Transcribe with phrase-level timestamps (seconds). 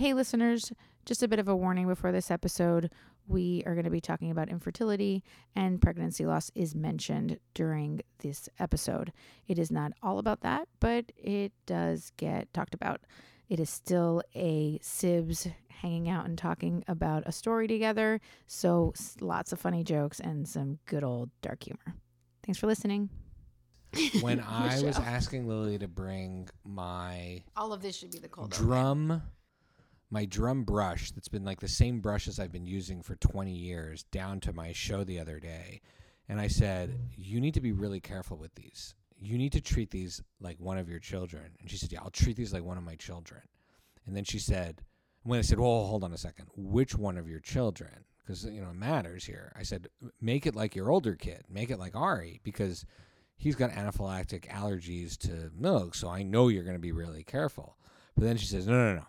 [0.00, 0.72] Hey, listeners,
[1.04, 2.90] just a bit of a warning before this episode.
[3.28, 5.22] We are going to be talking about infertility,
[5.54, 9.12] and pregnancy loss is mentioned during this episode.
[9.46, 13.02] It is not all about that, but it does get talked about.
[13.50, 18.22] It is still a sibs hanging out and talking about a story together.
[18.46, 21.94] So, lots of funny jokes and some good old dark humor.
[22.42, 23.10] Thanks for listening.
[24.22, 28.52] when I was asking Lily to bring my All of this should be the cold
[28.52, 29.20] drum,
[30.10, 33.52] my drum brush that's been like the same brush as I've been using for 20
[33.52, 35.80] years down to my show the other day.
[36.28, 38.94] And I said, You need to be really careful with these.
[39.16, 41.52] You need to treat these like one of your children.
[41.60, 43.42] And she said, Yeah, I'll treat these like one of my children.
[44.06, 44.82] And then she said,
[45.22, 48.04] When I said, Well, hold on a second, which one of your children?
[48.18, 49.52] Because, you know, it matters here.
[49.56, 49.88] I said,
[50.20, 52.84] Make it like your older kid, make it like Ari, because
[53.36, 55.94] he's got anaphylactic allergies to milk.
[55.94, 57.76] So I know you're going to be really careful.
[58.16, 59.06] But then she says, No, no, no.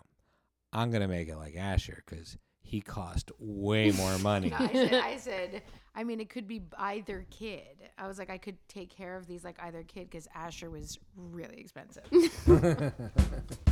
[0.72, 4.50] I'm gonna make it like Asher because he cost way more money.
[4.50, 5.62] No, I said, I said,
[5.94, 7.90] I mean, it could be either kid.
[7.98, 10.98] I was like, I could take care of these like either kid because Asher was
[11.14, 12.04] really expensive.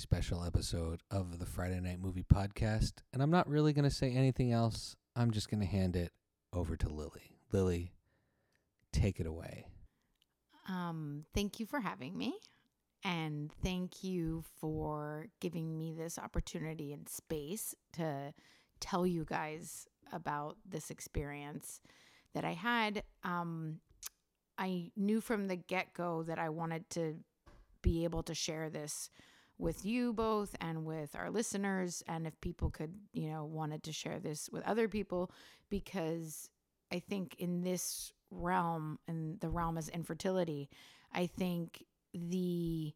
[0.00, 2.92] special episode of the Friday Night Movie Podcast.
[3.12, 4.96] And I'm not really gonna say anything else.
[5.14, 6.10] I'm just gonna hand it
[6.54, 7.36] over to Lily.
[7.52, 7.92] Lily,
[8.94, 9.66] take it away.
[10.68, 12.34] um, thank you for having me.
[13.04, 18.32] And thank you for giving me this opportunity and space to
[18.80, 21.80] tell you guys about this experience
[22.34, 23.02] that I had.
[23.22, 23.80] Um,
[24.58, 27.16] I knew from the get go that I wanted to
[27.82, 29.10] be able to share this
[29.60, 33.92] with you both and with our listeners and if people could you know wanted to
[33.92, 35.30] share this with other people
[35.68, 36.48] because
[36.92, 40.68] i think in this realm and the realm is infertility
[41.12, 41.84] i think
[42.14, 42.94] the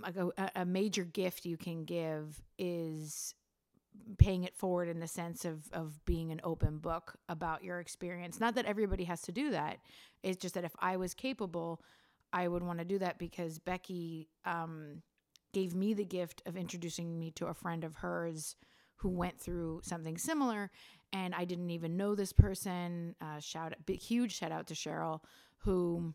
[0.00, 3.34] like a, a major gift you can give is
[4.16, 8.40] paying it forward in the sense of of being an open book about your experience.
[8.40, 9.80] Not that everybody has to do that.
[10.22, 11.82] It's just that if i was capable
[12.32, 15.02] I would want to do that because Becky um,
[15.52, 18.56] gave me the gift of introducing me to a friend of hers
[18.96, 20.70] who went through something similar,
[21.12, 23.14] and I didn't even know this person.
[23.20, 25.20] Uh, shout, big huge shout out to Cheryl,
[25.58, 26.14] who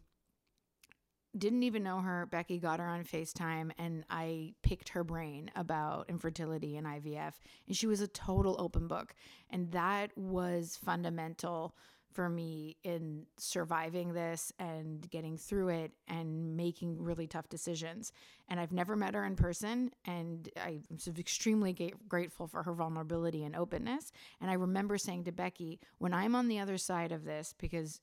[1.38, 2.26] didn't even know her.
[2.26, 7.34] Becky got her on FaceTime, and I picked her brain about infertility and IVF,
[7.68, 9.14] and she was a total open book,
[9.50, 11.76] and that was fundamental
[12.18, 18.12] for me in surviving this and getting through it and making really tough decisions.
[18.50, 20.82] And I've never met her in person, and I'm
[21.20, 24.12] extremely grateful for her vulnerability and openness.
[24.42, 28.02] And I remember saying to Becky, when I'm on the other side of this, because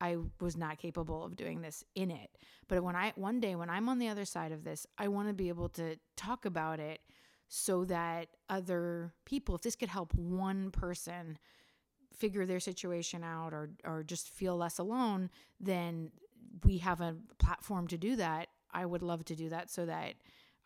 [0.00, 2.30] I was not capable of doing this in it.
[2.68, 5.26] But when I one day when I'm on the other side of this, I want
[5.26, 7.00] to be able to talk about it
[7.48, 11.38] so that other people, if this could help one person
[12.18, 15.30] figure their situation out or or just feel less alone,
[15.60, 16.10] then
[16.64, 18.48] we have a platform to do that.
[18.72, 20.14] I would love to do that so that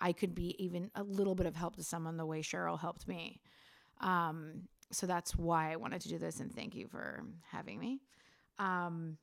[0.01, 3.07] I could be even a little bit of help to someone the way Cheryl helped
[3.07, 3.41] me.
[4.01, 8.01] Um, so that's why I wanted to do this, and thank you for having me.
[8.59, 9.17] Um,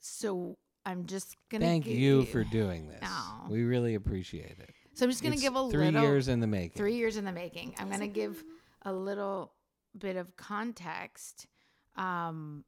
[0.00, 3.00] so I'm just gonna Thank gi- you for doing this.
[3.02, 3.46] Aw.
[3.48, 4.74] We really appreciate it.
[4.94, 6.76] So I'm just gonna It's give a three little years in the making.
[6.76, 7.74] three years in the making.
[7.78, 8.42] I'm gonna give
[8.82, 9.52] a little
[9.96, 11.46] bit of context.
[11.96, 12.64] Um,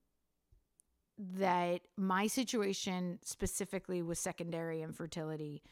[1.16, 5.62] that my situation specifically was secondary infertility,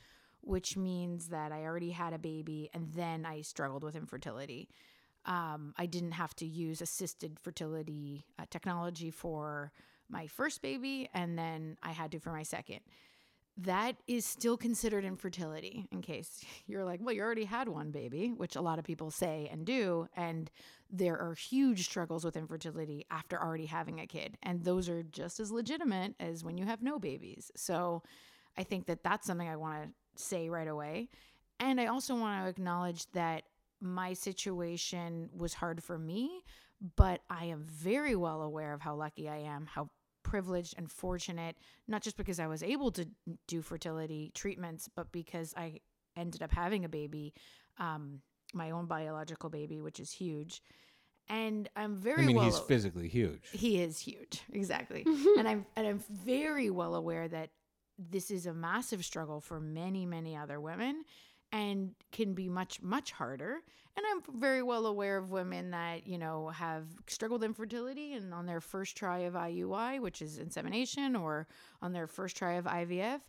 [0.41, 4.68] which means that I already had a baby and then I struggled with infertility.
[5.24, 9.72] Um, I didn't have to use assisted fertility uh, technology for
[10.09, 12.80] my first baby, and then I had to for my second.
[13.59, 18.33] That is still considered infertility, in case you're like, well, you already had one baby,
[18.34, 20.09] which a lot of people say and do.
[20.16, 20.51] And
[20.91, 24.39] there are huge struggles with infertility after already having a kid.
[24.43, 27.51] And those are just as legitimate as when you have no babies.
[27.54, 28.03] So
[28.57, 31.10] I think that that's something I want to say right away.
[31.60, 33.45] And I also want to acknowledge that
[33.81, 36.43] my situation was hard for me,
[36.97, 39.91] but I am very well aware of how lucky I am, how
[40.32, 43.06] privileged and fortunate, not just because I was able to
[43.46, 45.80] do fertility treatments, but because I
[46.16, 47.34] ended up having a baby,
[47.76, 48.22] um,
[48.54, 50.62] my own biological baby, which is huge.
[51.28, 53.42] And I'm very I mean, well he's physically huge.
[53.52, 55.04] he is huge, exactly.
[55.38, 57.50] and I'm and I'm very well aware that
[57.98, 61.04] this is a massive struggle for many, many other women
[61.53, 63.59] and can be much, much harder.
[63.95, 68.47] And I'm very well aware of women that, you know, have struggled infertility and on
[68.47, 71.47] their first try of IUI, which is insemination, or
[71.83, 73.21] on their first try of IVF,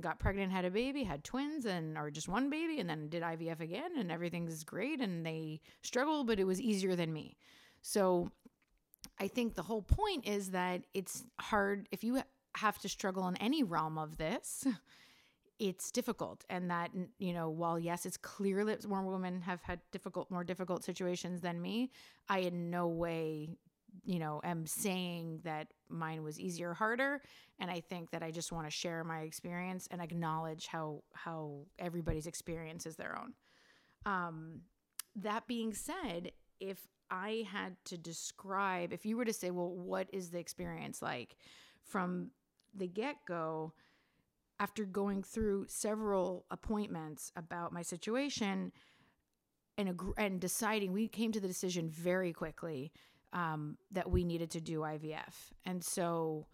[0.00, 3.22] got pregnant, had a baby, had twins, and or just one baby, and then did
[3.22, 7.38] IVF again, and everything's great, and they struggle, but it was easier than me.
[7.80, 8.30] So
[9.18, 12.20] I think the whole point is that it's hard if you
[12.56, 14.66] have to struggle in any realm of this.
[15.58, 19.80] It's difficult, and that you know, while yes, it's clear that more women have had
[19.92, 21.90] difficult, more difficult situations than me.
[22.28, 23.50] I in no way,
[24.04, 27.22] you know, am saying that mine was easier harder.
[27.60, 31.66] And I think that I just want to share my experience and acknowledge how how
[31.78, 33.34] everybody's experience is their own.
[34.06, 34.62] Um,
[35.16, 40.08] that being said, if I had to describe, if you were to say, well, what
[40.12, 41.36] is the experience like
[41.84, 42.30] from
[42.74, 43.72] the get go?
[44.60, 48.72] After going through several appointments about my situation
[49.76, 52.92] and ag- and deciding, we came to the decision very quickly
[53.32, 56.46] um, that we needed to do IVF, and so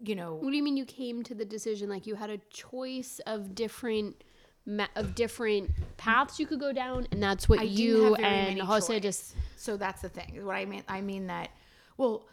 [0.00, 2.38] you know, What do you mean you came to the decision like you had a
[2.50, 4.22] choice of different
[4.66, 8.92] ma- of different paths you could go down and that's what I you and Jose
[8.92, 9.02] choice.
[9.02, 10.44] just So that's the thing.
[10.44, 11.50] What I mean, I mean that.
[11.96, 12.26] Well,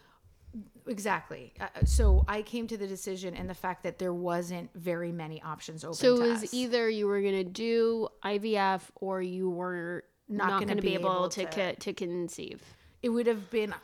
[0.88, 1.53] exactly.
[1.59, 5.42] Uh, so I came to the decision and the fact that there wasn't very many
[5.42, 5.95] options open.
[5.95, 6.53] so to it was us.
[6.53, 10.94] either you were going to do IVF or you were Not not, gonna be be
[10.95, 12.62] able, able to to- co- to conceive.
[13.03, 13.74] It would have been.
[13.74, 13.77] uh,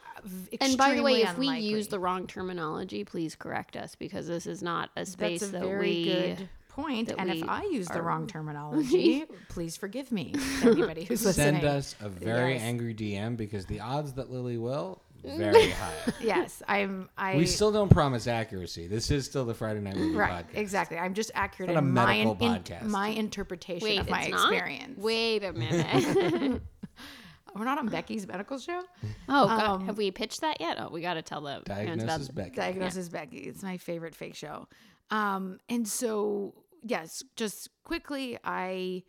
[0.62, 4.28] And by the way, if extremely we use the wrong terminology, please correct us because
[4.28, 7.12] this is not a space that's a that very we good point.
[7.18, 10.36] And if I use the wrong terminology, please forgive me.
[10.62, 11.62] Anybody who's listening.
[11.62, 12.62] Send us a very Yes.
[12.62, 15.94] angry DM because the odds that Lily will very high.
[16.22, 17.10] Yes, I'm.
[17.18, 17.36] I.
[17.36, 18.88] We still don't promise accuracy.
[18.88, 20.58] This is still the Friday Night Movie Right, podcast.
[20.58, 20.98] exactly.
[20.98, 22.84] I'm just accurate It's not in a my medical in- podcast.
[22.84, 24.52] my interpretation Wait, of my it's not?
[24.54, 24.98] experience.
[25.00, 26.62] Wait a minute.
[27.56, 28.82] We're not on Becky's medical show.
[29.30, 30.78] oh god, Um, have we pitched that yet?
[30.80, 32.56] Oh, we got to tell the parents about Diagnosis Becky.
[32.56, 33.38] Diagnosis Becky.
[33.38, 34.68] It's my favorite fake show.
[35.10, 36.54] Um, and so
[36.84, 39.04] yes, just quickly, I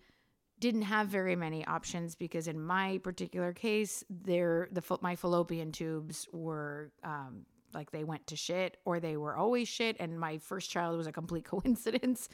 [0.60, 6.28] didn't have very many options because in my particular case, there the my fallopian tubes
[6.32, 10.70] were um, like they went to shit or they were always shit, and my first
[10.70, 12.28] child was a complete coincidence.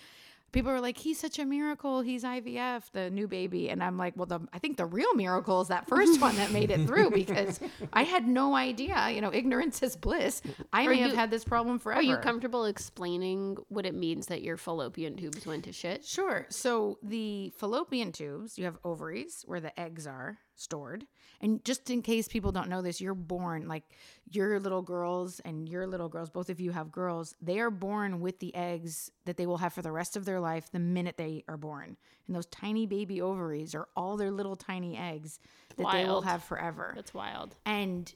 [0.54, 2.00] People are like, "He's such a miracle.
[2.00, 5.60] He's IVF, the new baby," and I'm like, "Well, the, I think the real miracle
[5.60, 7.58] is that first one that made it through because
[7.92, 9.10] I had no idea.
[9.10, 10.42] You know, ignorance is bliss.
[10.72, 14.42] I may have had this problem forever." Are you comfortable explaining what it means that
[14.42, 16.04] your fallopian tubes went to shit?
[16.04, 16.46] Sure.
[16.50, 21.06] So the fallopian tubes, you have ovaries where the eggs are stored.
[21.40, 23.84] And just in case people don't know this, you're born like
[24.30, 28.20] your little girls and your little girls, both of you have girls, they are born
[28.20, 31.16] with the eggs that they will have for the rest of their life the minute
[31.16, 31.96] they are born.
[32.26, 35.38] And those tiny baby ovaries are all their little tiny eggs
[35.76, 36.92] that they will have forever.
[36.94, 37.56] That's wild.
[37.66, 38.12] And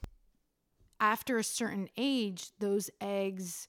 [1.01, 3.69] after a certain age, those eggs,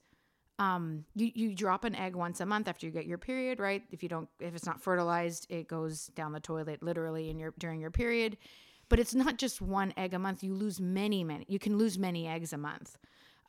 [0.60, 3.82] um, you, you drop an egg once a month after you get your period, right?
[3.92, 7.54] If you don't, if it's not fertilized, it goes down the toilet literally in your
[7.58, 8.38] during your period.
[8.90, 10.44] But it's not just one egg a month.
[10.44, 11.46] You lose many, many.
[11.48, 12.98] You can lose many eggs a month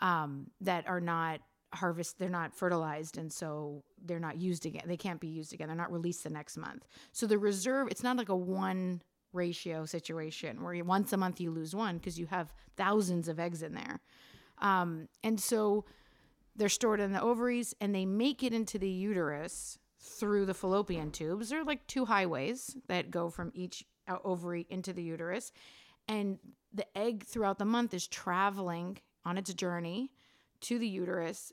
[0.01, 1.41] um, that are not
[1.75, 2.19] harvest.
[2.19, 4.85] They're not fertilized, and so they're not used again.
[4.87, 5.67] They can't be used again.
[5.67, 6.87] They're not released the next month.
[7.11, 9.03] So the reserve, it's not like a one
[9.33, 13.41] ratio situation where you, once a month you lose one because you have thousands of
[13.41, 14.01] eggs in there.
[14.59, 15.87] Um, and so
[16.57, 21.11] they're stored in the ovaries and they make it into the uterus through the fallopian
[21.11, 21.49] tubes.
[21.49, 25.53] They're like two highways that go from each uh, ovary into the uterus.
[26.09, 26.39] And
[26.73, 30.11] the egg throughout the month is traveling on its journey
[30.63, 31.53] to the uterus.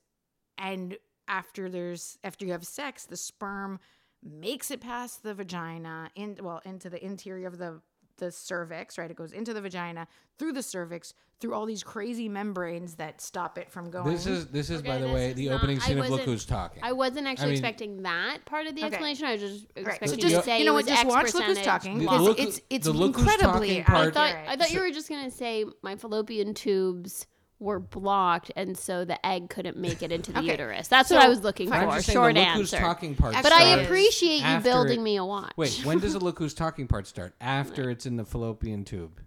[0.57, 3.79] And after there's after you have sex, the sperm
[4.23, 7.81] makes it past the vagina in well into the interior of the
[8.17, 9.09] the cervix, right?
[9.09, 10.07] It goes into the vagina,
[10.37, 14.11] through the cervix, through all these crazy membranes that stop it from going.
[14.11, 16.03] This is this is by the this way is the not- opening I scene of
[16.05, 16.83] Look wasn't- Who's Talking.
[16.83, 18.87] I wasn't actually mean- expecting that part of the Okay.
[18.87, 19.25] explanation.
[19.27, 21.05] I was just expecting So you to just- say you know it what, was just
[21.05, 21.97] X watch Look Who's percentage Talking.
[21.99, 24.49] The It's- Look- it's it's the Look Who's incredibly Talking part- I thought accurate.
[24.49, 27.27] I thought you were just gonna say my fallopian tubes
[27.59, 30.51] were blocked, and so the egg couldn't make it into the Okay.
[30.51, 30.87] uterus.
[30.87, 31.87] That's So, what I was looking fine.
[31.89, 31.95] For.
[31.95, 32.85] just saying Short the Look Who's answer.
[32.85, 33.33] Talking part.
[33.41, 35.53] But I appreciate you building it- me a watch.
[35.57, 37.33] Wait, when does the Look Who's Talking part start?
[37.41, 39.19] After it's in the fallopian tube.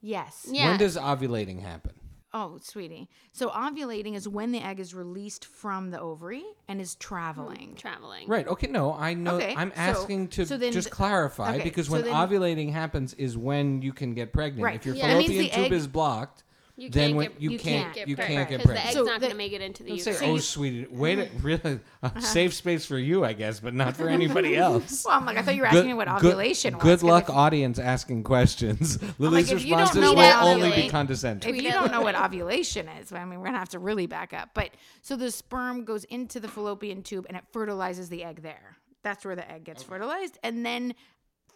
[0.00, 0.46] yes.
[0.50, 0.70] Yeah.
[0.70, 1.92] When does ovulating happen?
[2.32, 3.08] Oh, sweetie.
[3.32, 7.70] So ovulating is when the egg is released from the ovary and is traveling.
[7.74, 8.28] Mm, traveling.
[8.28, 8.46] Right.
[8.46, 8.66] Okay.
[8.66, 9.36] No, I know.
[9.36, 12.12] Okay, I'm so- asking to so then just th- clarify okay, because so when then-
[12.14, 14.64] ovulating happens is when you can get pregnant.
[14.64, 14.74] Right.
[14.76, 16.42] If your Yeah, fallopian tube egg- is blocked,
[16.78, 18.74] You then can't when get- you, you can't, can't get you can't pregnant get because
[18.76, 20.28] the egg's So not going to make it into the Don't say, uterus.
[20.30, 24.10] oh, sweetie, wait, a, really, a safe space for you, I guess, but not for
[24.10, 25.04] anybody else.
[25.06, 27.00] Well, I'm like, I thought you were asking me what ovulation good, was.
[27.00, 28.98] Good luck, audience, asking questions.
[29.18, 31.48] Lily's if responses will only be condescending.
[31.54, 34.34] If you don't know what ovulation is, I mean, we're gonna have to really back
[34.34, 34.50] up.
[34.52, 38.76] But so the sperm goes into the fallopian tube and it fertilizes the egg there.
[39.02, 40.94] That's where the egg gets fertilized, and then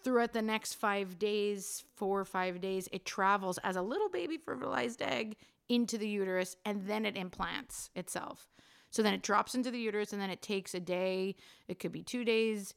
[0.02, 4.36] throughout the next five days, four or five days, it travels as a little baby
[4.36, 5.36] fertilized egg
[5.68, 8.48] into the uterus, and then it implants itself.
[8.90, 11.36] So then it drops into the uterus, and then it takes a day.
[11.68, 12.74] It could be two days,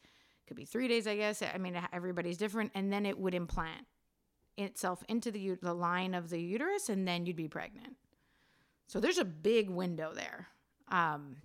[0.47, 1.41] could be three days, I guess.
[1.41, 3.87] I mean, everybody's different, and then it would implant
[4.57, 7.95] itself into the the line of the uterus, and then you'd be pregnant.
[8.87, 10.47] So there's a big window there.
[10.89, 11.37] Um,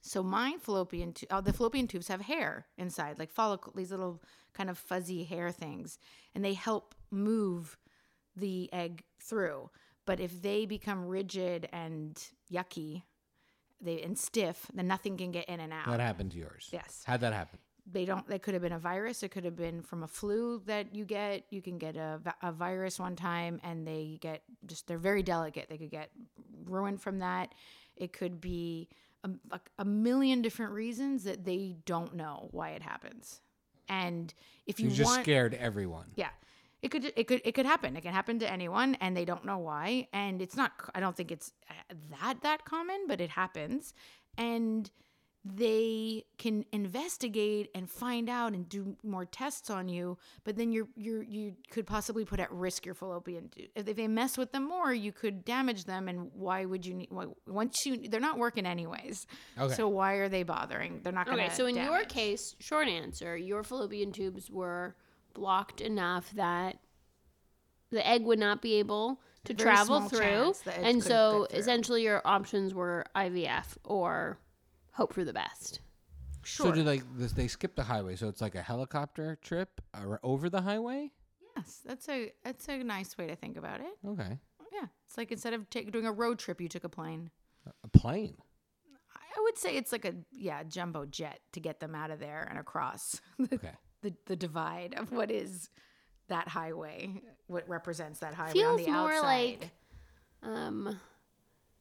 [0.00, 4.22] so my fallopian, tu- oh, the fallopian tubes have hair inside, like follicle, these little
[4.54, 5.98] kind of fuzzy hair things,
[6.34, 7.78] and they help move
[8.36, 9.70] the egg through.
[10.06, 12.18] But if they become rigid and
[12.52, 13.02] yucky,
[13.80, 15.86] they and stiff, then nothing can get in and out.
[15.86, 16.68] That happened to yours.
[16.72, 17.58] Yes How'd that happen?
[17.90, 20.62] they don't That could have been a virus it could have been from a flu
[20.66, 24.86] that you get you can get a, a virus one time and they get just
[24.86, 26.10] they're very delicate they could get
[26.64, 27.54] ruined from that
[27.96, 28.88] it could be
[29.24, 33.40] a, a, a million different reasons that they don't know why it happens.
[33.88, 34.32] And
[34.66, 36.06] if you You just want scared everyone.
[36.16, 36.30] yeah.
[36.82, 37.94] It could it could it could happen.
[37.96, 40.08] It can happen to anyone and they don't know why.
[40.14, 43.92] And it's not i don't think it's uh, that that common but it happens.
[44.38, 44.90] And
[45.44, 50.88] they can investigate and find out and do more tests on you but then you're
[50.96, 54.68] you're you could possibly put at risk your fallopian tube if they mess with them
[54.68, 58.36] more you could damage them and why would you need why, once you they're not
[58.36, 59.26] working anyways
[59.58, 59.74] Okay.
[59.74, 62.86] so why are they bothering they're not going to Okay, so in your case, short
[62.88, 64.94] answer, your fallopian tubes were
[65.32, 66.76] blocked enough that
[67.90, 71.46] the egg would not be able to Very travel through, chance the egg and so
[71.50, 71.58] through.
[71.58, 74.38] essentially your options were IVF or
[75.00, 75.80] hope for the best.
[76.44, 78.16] sure So do they this, they skip the highway?
[78.16, 81.10] So it's like a helicopter trip ar- over the highway?
[81.56, 84.38] yes that's a that's a nice way to think about it Okay.
[84.72, 87.30] Yeah, it's like instead of take, doing a road trip, you took a plane.
[87.84, 88.36] A plane.
[89.36, 92.46] I would say it's like a yeah jumbo jet to get them out of there
[92.48, 93.72] and across the, Okay.
[94.02, 95.70] the, the divide of what is
[96.28, 99.58] that highway, what represents that highway on Feels the more outside.
[99.60, 99.70] like
[100.42, 101.00] um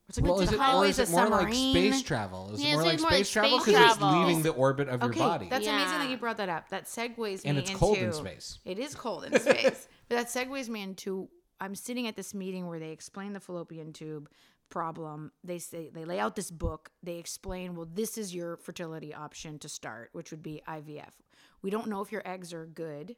[0.10, 2.52] it's like Well, is it, or is it more like space travel?
[2.54, 4.20] Is Yeah, it more like it's more like space travel because it's travel.
[4.20, 5.48] leaving the orbit of Okay, your body?
[5.50, 6.70] that's amazing that you brought that up.
[6.70, 7.48] That segues me into.
[7.48, 8.60] and me it's into cold in space.
[8.66, 9.88] It is cold in space.
[10.10, 11.30] but that segues me into
[11.62, 14.30] I'm sitting at this meeting where they explain the fallopian tube
[14.70, 15.32] problem.
[15.44, 16.90] They say they lay out this book.
[17.04, 21.12] They explain, well, this is your fertility option to start, which would be IVF.
[21.62, 23.16] We don't know if your eggs are good,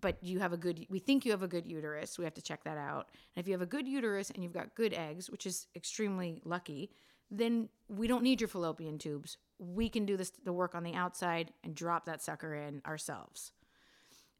[0.00, 2.18] but you have a good we think you have a good uterus.
[2.18, 3.08] We have to check that out.
[3.34, 6.40] And if you have a good uterus and you've got good eggs, which is extremely
[6.44, 6.90] lucky,
[7.30, 9.38] then we don't need your fallopian tubes.
[9.58, 13.52] We can do this the work on the outside and drop that sucker in ourselves.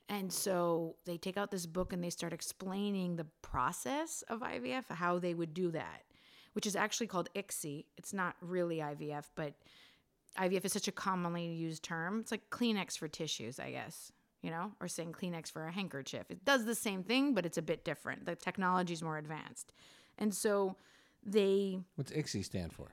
[0.09, 4.85] And so they take out this book and they start explaining the process of IVF,
[4.91, 6.03] how they would do that,
[6.53, 7.87] which is actually called ICSI.
[7.97, 9.55] It's not really IVF, but
[10.39, 12.21] IVF is such a commonly used term.
[12.21, 14.13] It's like Kleenex for tissues, I guess,
[14.43, 16.31] you know, or saying Kleenex for a handkerchief.
[16.31, 18.27] It does the same thing, but it's a bit different.
[18.27, 19.73] The technology is more advanced.
[20.19, 20.77] And so
[21.25, 22.89] they, What's ICSI stand for?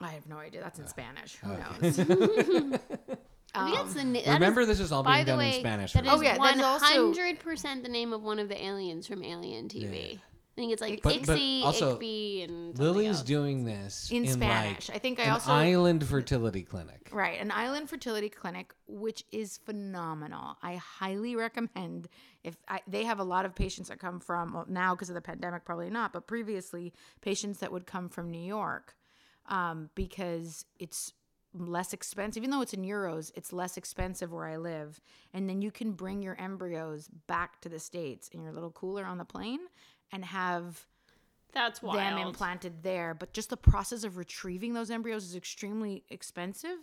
[0.00, 0.60] I have no idea.
[0.62, 1.36] That's in uh, Spanish.
[1.36, 1.62] Who okay.
[1.80, 1.98] knows?
[3.54, 5.60] I think that's the na- that is- Remember, this is all being done way, in
[5.60, 5.92] Spanish.
[5.92, 8.48] that for is Oh, yeah, one that's also- hundred percent the name of one of
[8.48, 10.12] the aliens from Alien TV.
[10.14, 10.18] Yeah.
[10.52, 13.22] I think it's like But- but also, Ixby, and Lily's else.
[13.22, 14.90] doing this In in, Spanish.
[14.90, 17.08] Like I think I an also- island fertility clinic.
[17.10, 20.58] Right, an island fertility clinic, which is phenomenal.
[20.62, 22.08] I highly recommend.
[22.44, 25.14] If I, they have a lot of patients that come from well, now because of
[25.14, 26.92] the pandemic, probably not, but previously
[27.22, 28.94] patients that would come from New York
[29.46, 31.14] um, because it's
[31.54, 32.42] less expensive.
[32.42, 35.00] Even though it's in euros, it's less expensive where I live,
[35.32, 39.04] and then you can bring your embryos back to the states in your little cooler
[39.06, 39.60] on the plane
[40.12, 40.86] and have
[41.52, 41.98] That's wild.
[41.98, 43.14] them implanted there.
[43.14, 46.76] But just the process of retrieving those embryos is extremely expensive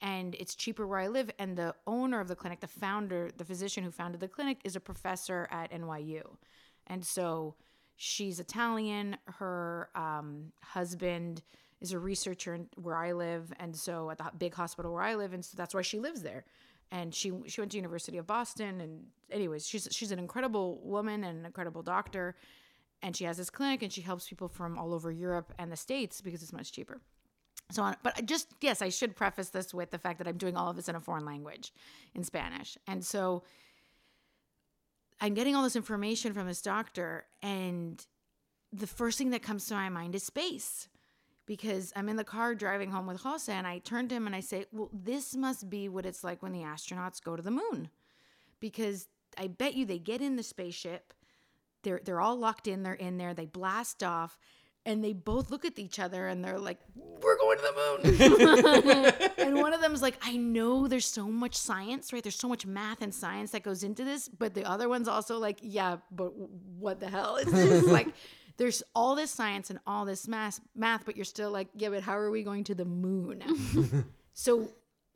[0.00, 1.30] and it's cheaper where I live.
[1.38, 4.76] And the owner of the clinic, the founder, the physician who founded the clinic, is
[4.76, 6.22] a professor at NYU.
[6.86, 7.54] And so
[7.96, 9.16] she's Italian.
[9.24, 11.42] Her um, husband
[11.80, 13.52] is a researcher where I live.
[13.58, 15.32] And so at the big hospital where I live.
[15.32, 16.44] And so that's why she lives there.
[16.90, 18.80] And she she went to University of Boston.
[18.80, 22.36] And anyways, she's she's an incredible woman and an incredible doctor
[23.04, 25.76] and she has this clinic and she helps people from all over Europe and the
[25.76, 27.00] States because it's much cheaper.
[27.70, 30.56] So on, but just yes, I should preface this with the fact that I'm doing
[30.56, 31.72] all of this in a foreign language,
[32.14, 33.42] in Spanish, and so
[35.20, 38.04] I'm getting all this information from this doctor, and
[38.72, 40.88] the first thing that comes to my mind is space.
[41.46, 44.34] Because I'm in the car driving home with Jose, and I turn to him and
[44.34, 47.50] I say, Well, this must be what it's like when the astronauts go to the
[47.50, 47.90] moon.
[48.60, 51.12] Because I bet you they get in the spaceship,
[51.84, 54.38] they're, they're all locked in, they're in there, they blast off,
[54.86, 59.32] and they both look at each other and they're like, We're going to the moon.
[59.38, 62.22] and one of them is like, I know there's so much science, right?
[62.22, 65.38] There's so much math and science that goes into this, but the other one's also
[65.38, 66.32] like, Yeah, but
[66.78, 67.36] what the hell?
[67.40, 68.08] It's just like,
[68.56, 72.02] there's all this science and all this math, math, but you're still like, Yeah, but
[72.02, 73.42] how are we going to the moon?
[74.34, 74.68] so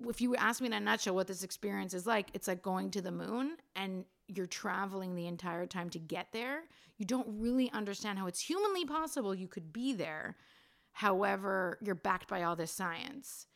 [0.09, 2.91] if you ask me in a nutshell what this experience is like, it's like going
[2.93, 6.63] to the moon and you're traveling the entire time to get there.
[6.97, 10.37] You don't really understand how it's humanly possible you could be there.
[10.93, 13.47] However, you're backed by all this science.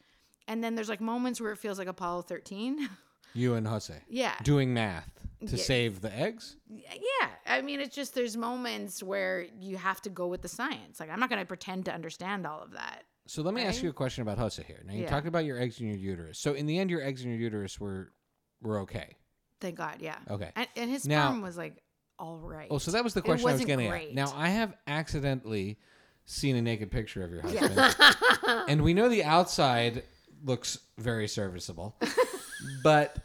[0.48, 2.88] And then there's like moments where it feels like Apollo 13.
[3.34, 3.94] You and Jose.
[4.10, 4.34] yeah.
[4.42, 5.08] Doing math
[5.46, 5.62] to Yeah.
[5.62, 6.56] save the eggs?
[6.68, 7.28] Yeah.
[7.46, 11.00] I mean, it's just there's moments where you have to go with the science.
[11.00, 13.04] Like, I'm not going to pretend to understand all of that.
[13.26, 14.82] So let me ask you a question about Jose here.
[14.84, 15.08] Now you Yeah.
[15.08, 16.40] talked about your eggs in your uterus.
[16.40, 18.12] So in the end, your eggs in your uterus were
[18.60, 19.16] were okay.
[19.62, 19.96] Thank God.
[20.00, 20.16] Yeah.
[20.30, 20.50] Okay.
[20.54, 21.82] And, and his Now- sperm was like
[22.18, 22.68] all right.
[22.70, 24.08] Oh, so that was the question I was wasn't getting great.
[24.10, 24.14] at.
[24.14, 25.78] Now I have accidentally
[26.26, 27.96] seen a naked picture of your husband,
[28.68, 30.04] and we know the outside
[30.44, 31.96] looks very serviceable,
[32.84, 33.16] but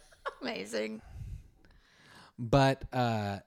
[0.42, 1.00] Amazing.
[2.38, 3.38] but uh,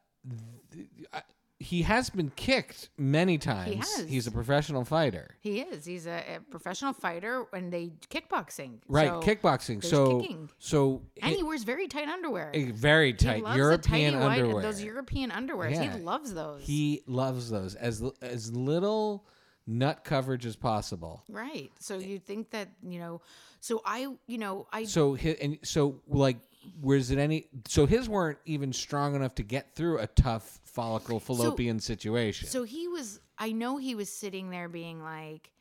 [0.71, 1.23] th- I-
[1.61, 3.69] he has been kicked many times.
[3.69, 4.09] He has.
[4.09, 5.85] He's a professional fighter, He is.
[5.85, 8.79] He's a, a professional fighter and they kickboxing.
[8.87, 9.07] right?
[9.09, 9.83] So- Kickboxing.
[9.83, 10.49] So kicking.
[10.59, 12.51] so And it- he wears very tight underwear.
[12.53, 14.61] a very He tight European tighty white- underwear.
[14.63, 15.71] Those European underwears.
[15.75, 15.93] Yeah.
[15.97, 16.63] He loves those.
[16.63, 19.25] He loves those as as little
[19.67, 21.23] nut coverage as possible.
[21.29, 21.71] right.
[21.79, 23.21] So you think that, you know,
[23.59, 26.37] so I, you know, I So and so like
[26.81, 31.19] was it any so his weren't even strong enough to get through a tough follicle
[31.19, 32.47] fallopian situation.
[32.47, 33.19] So he was.
[33.37, 35.51] I know he was sitting there being like,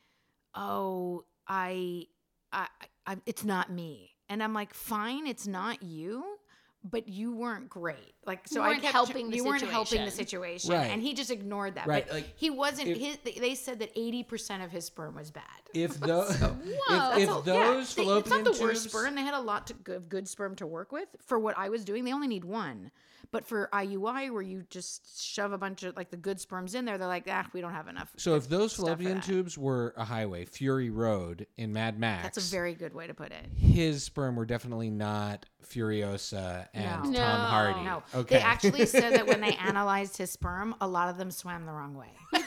[0.55, 2.05] "Oh, I,
[2.51, 2.67] I,
[3.05, 6.23] I, it's not me," and I'm like, "Fine, it's not you."
[6.83, 8.55] But you weren't great, like so.
[8.59, 10.69] You I weren't kept helping the you weren't helping the situation.
[10.71, 10.91] situation, Right.
[10.91, 11.85] and he just ignored that.
[11.85, 12.87] Right, But like, he wasn't.
[12.87, 15.43] if- his, they said that eighty percent of his sperm was bad.
[15.75, 17.11] if those Whoa.
[17.13, 18.03] if, if all- those yeah.
[18.03, 19.13] They- fallopian it's not the worst tubes- sperm.
[19.13, 21.07] They had a lot to, of good sperm to work with.
[21.23, 22.89] For what I was doing, they only need one.
[23.31, 26.83] But for IUI, where you just shove a bunch of like the good sperms in
[26.85, 28.11] there, they're like, ah, we don't have enough.
[28.17, 32.51] So if those fallopian tubes were a highway, Fury Road in Mad Max, That's a
[32.51, 33.45] very good way to put it.
[33.57, 37.11] his sperm were definitely not Furiosa and.
[37.11, 37.19] No.
[37.19, 37.83] Tom Hardy.
[37.85, 38.35] No, okay.
[38.35, 41.71] they actually said that when they analyzed his sperm, a lot of them swam the
[41.71, 42.09] wrong way.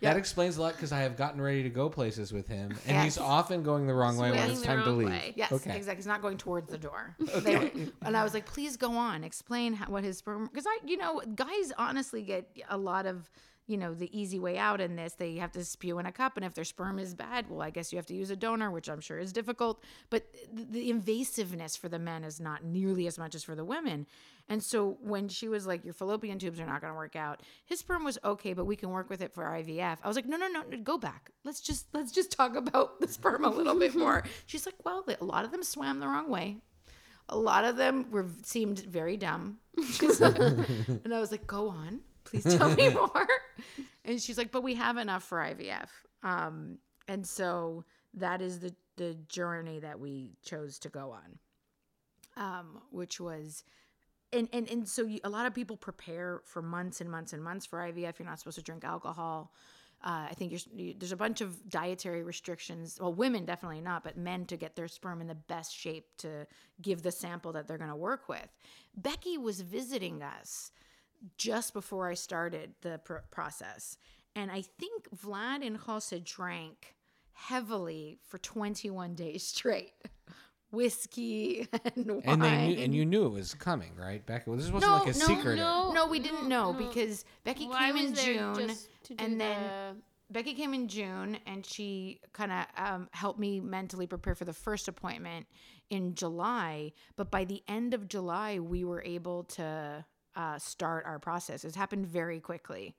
[0.00, 2.96] That explains a lot because I have gotten ready to go places with him, and
[2.96, 3.04] Yes.
[3.04, 5.08] he's often going the wrong way when it's the time to wrong leave.
[5.08, 5.32] way.
[5.36, 5.76] Yes, Okay.
[5.76, 5.96] exactly.
[5.96, 7.16] He's not going towards the door.
[7.42, 7.70] They were-
[8.02, 10.46] and I was like, please go on, explain how, what his sperm.
[10.46, 13.30] Because I, you know, guys honestly get a lot of,
[13.66, 15.14] you know, the easy way out in this.
[15.14, 17.70] They have to spew in a cup, and if their sperm is bad, well, I
[17.70, 19.82] guess you have to use a donor, which I'm sure is difficult.
[20.10, 24.06] But the invasiveness for the men is not nearly as much as for the women.
[24.48, 27.40] And so when she was like, your fallopian tubes are not going to work out,
[27.64, 29.98] his sperm was okay, but we can work with it for IVF.
[30.02, 31.30] I was like, no, no, no, no, go back.
[31.44, 34.24] Let's just let's just talk about the sperm a little bit more.
[34.46, 36.58] She's like, well, a lot of them swam the wrong way.
[37.28, 39.58] A lot of them were seemed very dumb.
[40.20, 40.38] Like-
[41.04, 43.26] and I was like, go on, please tell me more.
[44.04, 45.88] And she's like, but we have enough for IVF.
[46.22, 46.78] Um,
[47.08, 51.38] and so that is the the journey that we chose to go on,
[52.36, 53.64] um, which was.
[54.32, 57.42] And, and, and so you, a lot of people prepare for months and months and
[57.42, 58.18] months for IVF.
[58.18, 59.52] You're not supposed to drink alcohol.
[60.04, 62.98] Uh, I think you, there's a bunch of dietary restrictions.
[63.00, 66.46] Well, women definitely not, but men to get their sperm in the best shape to
[66.80, 68.48] give the sample that they're going to work with.
[68.96, 70.72] Becky was visiting us
[71.36, 73.96] just before I started the pr- process,
[74.34, 76.96] and I think Vlad and Jose drank
[77.32, 79.92] heavily for 21 days straight,
[80.72, 82.22] whiskey and wine.
[82.24, 84.50] And they knew, and you knew it was coming, right, Becca?
[84.50, 85.56] Well, this wasn't No, like a no, secret.
[85.56, 85.92] no.
[85.92, 86.78] no, we didn't know no.
[86.78, 88.68] because Becky Why came in June.
[88.68, 93.38] just to do and then Becky came in June and she kind of um, helped
[93.38, 95.46] me mentally prepare for the first appointment
[95.90, 96.92] in July.
[97.16, 100.04] But by the end of July, we were able to
[100.34, 101.64] uh, start our process.
[101.66, 102.96] It happened very quickly,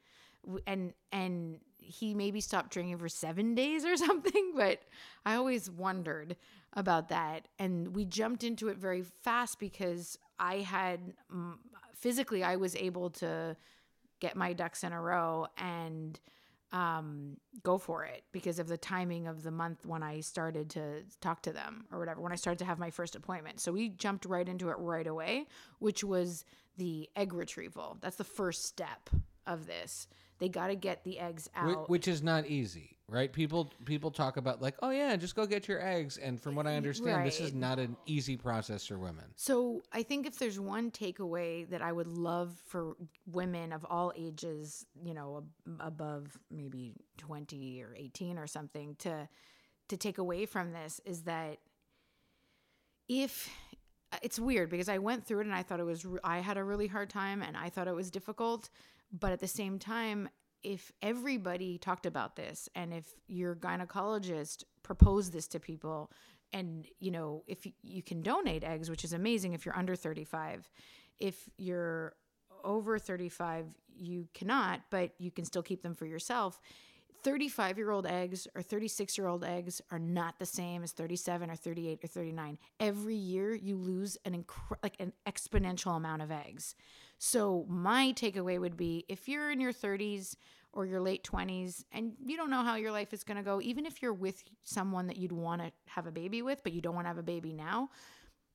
[0.67, 4.53] and and he maybe stopped drinking for seven days or something.
[4.55, 4.81] But
[5.25, 6.35] I always wondered
[6.75, 11.53] about that, and we jumped into it very fast because I had mm,
[11.95, 13.55] physically I was able to
[14.19, 16.19] get my ducks in a row and
[16.71, 21.03] um, go for it because of the timing of the month when I started to
[21.21, 23.59] talk to them or whatever, when I started to have my first appointment.
[23.59, 25.45] So we jumped right into it right away,
[25.79, 26.45] which was
[26.77, 27.97] the egg retrieval.
[28.01, 29.09] That's the first step
[29.45, 30.07] of this.
[30.39, 31.89] They got to get the eggs out.
[31.89, 33.31] which is not easy, right?
[33.31, 36.65] People people talk about like, oh yeah, just go get your eggs, and from what
[36.65, 39.25] I understand, this is not an easy process for women.
[39.35, 42.95] So I think if there's one takeaway that I would love for
[43.31, 45.43] women of all ages, you know,
[45.79, 49.29] above maybe 20 or 18 or something to
[49.89, 51.59] to take away from this is that
[53.07, 53.49] if
[54.23, 56.63] it's weird because I went through it and I thought it was I had a
[56.63, 58.69] really hard time and I thought it was difficult,
[59.11, 60.29] but at the same time
[60.63, 66.11] if everybody talked about this and if your gynecologist proposed this to people
[66.51, 70.69] and you know if you can donate eggs which is amazing if you're under 35
[71.19, 72.13] if you're
[72.63, 76.59] over 35 you cannot but you can still keep them for yourself
[77.23, 81.49] 35 year old eggs or 36 year old eggs are not the same as 37
[81.49, 86.31] or 38 or 39 every year you lose an incre- like an exponential amount of
[86.31, 86.75] eggs.
[87.17, 90.35] So my takeaway would be if you're in your 30s
[90.73, 93.61] or your late 20s and you don't know how your life is going to go
[93.61, 96.81] even if you're with someone that you'd want to have a baby with but you
[96.81, 97.89] don't want to have a baby now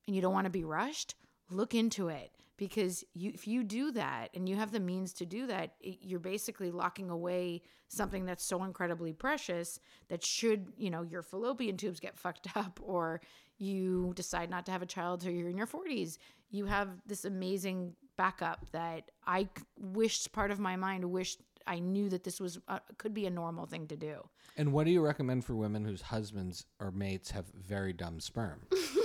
[0.05, 1.15] and you don't want to be rushed,
[1.49, 5.25] look into it because you if you do that and you have the means to
[5.25, 10.89] do that, it, you're basically locking away something that's so incredibly precious that should, you
[10.91, 13.21] know, your fallopian tubes get fucked up or
[13.57, 16.17] you decide not to have a child till you're in your 40s,
[16.51, 22.09] you have this amazing backup that i wished part of my mind wished I knew
[22.09, 24.27] that this was uh, could be a normal thing to do.
[24.57, 28.61] And what do you recommend for women whose husbands or mates have very dumb sperm?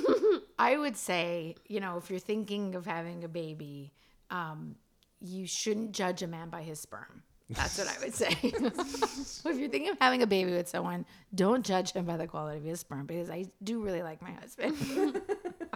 [0.59, 3.93] I would say, you know, if you're thinking of having a baby,
[4.31, 4.77] um,
[5.21, 7.23] you shouldn't judge a man by his sperm.
[7.51, 8.29] That's what I would say.
[8.43, 12.59] if you're thinking of having a baby with someone, don't judge him by the quality
[12.59, 15.21] of his sperm because I do really like my husband.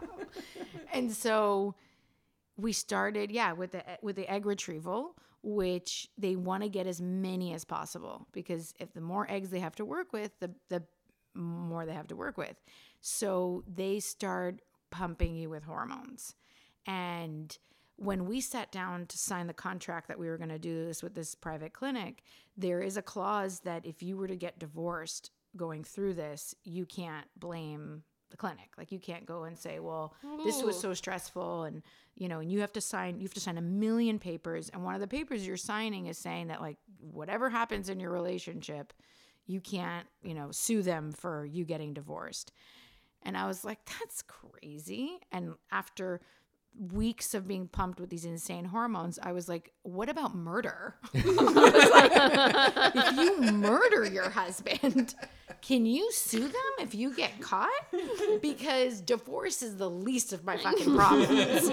[0.93, 1.75] and so
[2.57, 7.03] we started, yeah, with the with the egg retrieval, which they want to get as
[7.03, 10.83] many as possible because if the more eggs they have to work with, the the
[11.35, 12.57] more they have to work with.
[13.01, 16.35] So they start pumping you with hormones.
[16.87, 17.57] And
[17.97, 21.03] when we sat down to sign the contract that we were going to do this
[21.03, 22.23] with this private clinic,
[22.57, 26.87] there is a clause that if you were to get divorced going through this, you
[26.87, 28.71] can't blame the clinic.
[28.77, 31.83] Like you can't go and say, "Well, this was so stressful," and
[32.15, 33.17] you know, and you have to sign.
[33.19, 36.19] You have to sign a million papers, and one of the papers you're signing is
[36.19, 38.93] saying that like whatever happens in your relationship,
[39.47, 42.53] you can't, you know, sue them for you getting divorced.
[43.23, 45.19] And I was like, that's crazy.
[45.33, 46.21] And after
[46.77, 50.97] weeks of being pumped with these insane hormones, I was like, what about murder?
[51.15, 52.13] Like,
[52.95, 55.15] if you murder your husband,
[55.61, 57.71] can you sue them if you get caught?
[58.41, 61.71] Because divorce is the least of my fucking problems.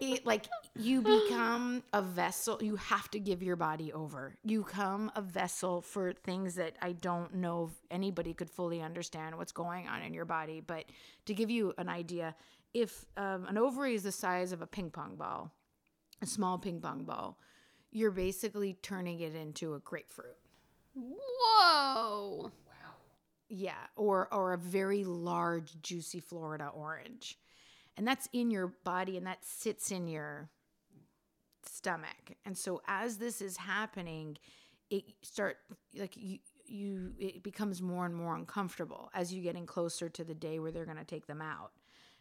[0.00, 4.36] It, like you become a vessel, you have to give your body over.
[4.44, 9.36] You become a vessel for things that I don't know if anybody could fully understand
[9.36, 10.62] what's going on in your body.
[10.66, 10.86] But
[11.26, 12.34] to give you an idea,
[12.74, 15.52] if um, an ovary is the size of a ping pong ball,
[16.22, 17.38] a small ping pong ball,
[17.90, 20.36] you're basically turning it into a grapefruit.
[20.94, 22.42] Whoa.
[22.42, 22.50] Wow.
[23.48, 27.38] Yeah, or or a very large juicy Florida orange.
[27.96, 30.48] And that's in your body and that sits in your
[31.66, 32.36] stomach.
[32.44, 34.38] And so as this is happening,
[34.90, 35.58] it start
[35.96, 40.34] like you you it becomes more and more uncomfortable as you getting closer to the
[40.34, 41.72] day where they're going to take them out.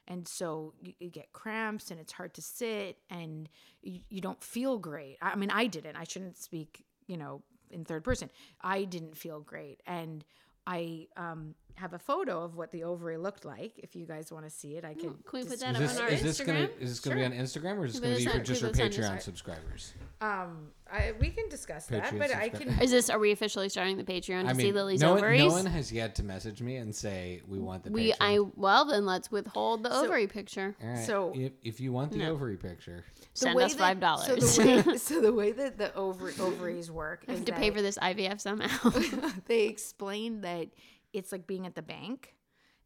[0.09, 3.47] And so you, you get cramps and it's hard to sit and
[3.81, 5.17] you, you don't feel great.
[5.21, 5.95] I mean, I didn't.
[5.95, 8.29] I shouldn't speak, you know, in third person.
[8.61, 9.81] I didn't feel great.
[9.85, 10.25] And
[10.65, 13.73] I um, have a photo of what the ovary looked like.
[13.77, 15.01] If you guys want to see it, I can.
[15.01, 16.81] Can we put that up this, on our is this gonna Instagram?
[16.81, 18.69] is this gonna be on Instagram or is this gonna be for on- just our
[18.71, 19.93] this on your Patreon subscribers?
[20.21, 22.67] Um, I, we can discuss that, but I can.
[22.81, 23.09] Is this?
[23.09, 25.41] Are we officially starting the Patreon to I see Lily's no one, ovaries?
[25.41, 28.11] no one has yet to message me and say we want the we.
[28.11, 28.15] Patreon.
[28.19, 28.39] I.
[28.55, 30.75] Well, then let's withhold the So- ovary picture.
[30.83, 31.05] All right.
[31.05, 32.31] so- if, if you want the No.
[32.31, 34.25] ovary picture, Send us five dollars.
[34.53, 37.51] So the way, so the way that the ovary, ovaries work I is have to
[37.53, 38.89] that pay for this IVF somehow.
[39.45, 40.67] they explained that
[41.13, 42.35] it's like being at the bank,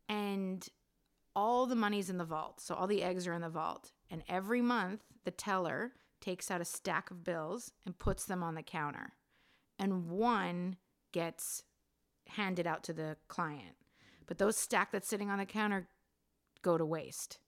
[0.10, 0.68] and
[1.36, 2.62] all the money's in the vault.
[2.62, 6.62] So all the eggs are in the vault, and every month the teller takes out
[6.62, 9.14] a stack of bills and puts them on the counter,
[9.80, 10.78] and one
[11.12, 11.64] gets
[12.28, 13.76] handed out to the client.
[14.26, 15.88] But those stack that's sitting on the counter
[16.62, 17.40] go to waste.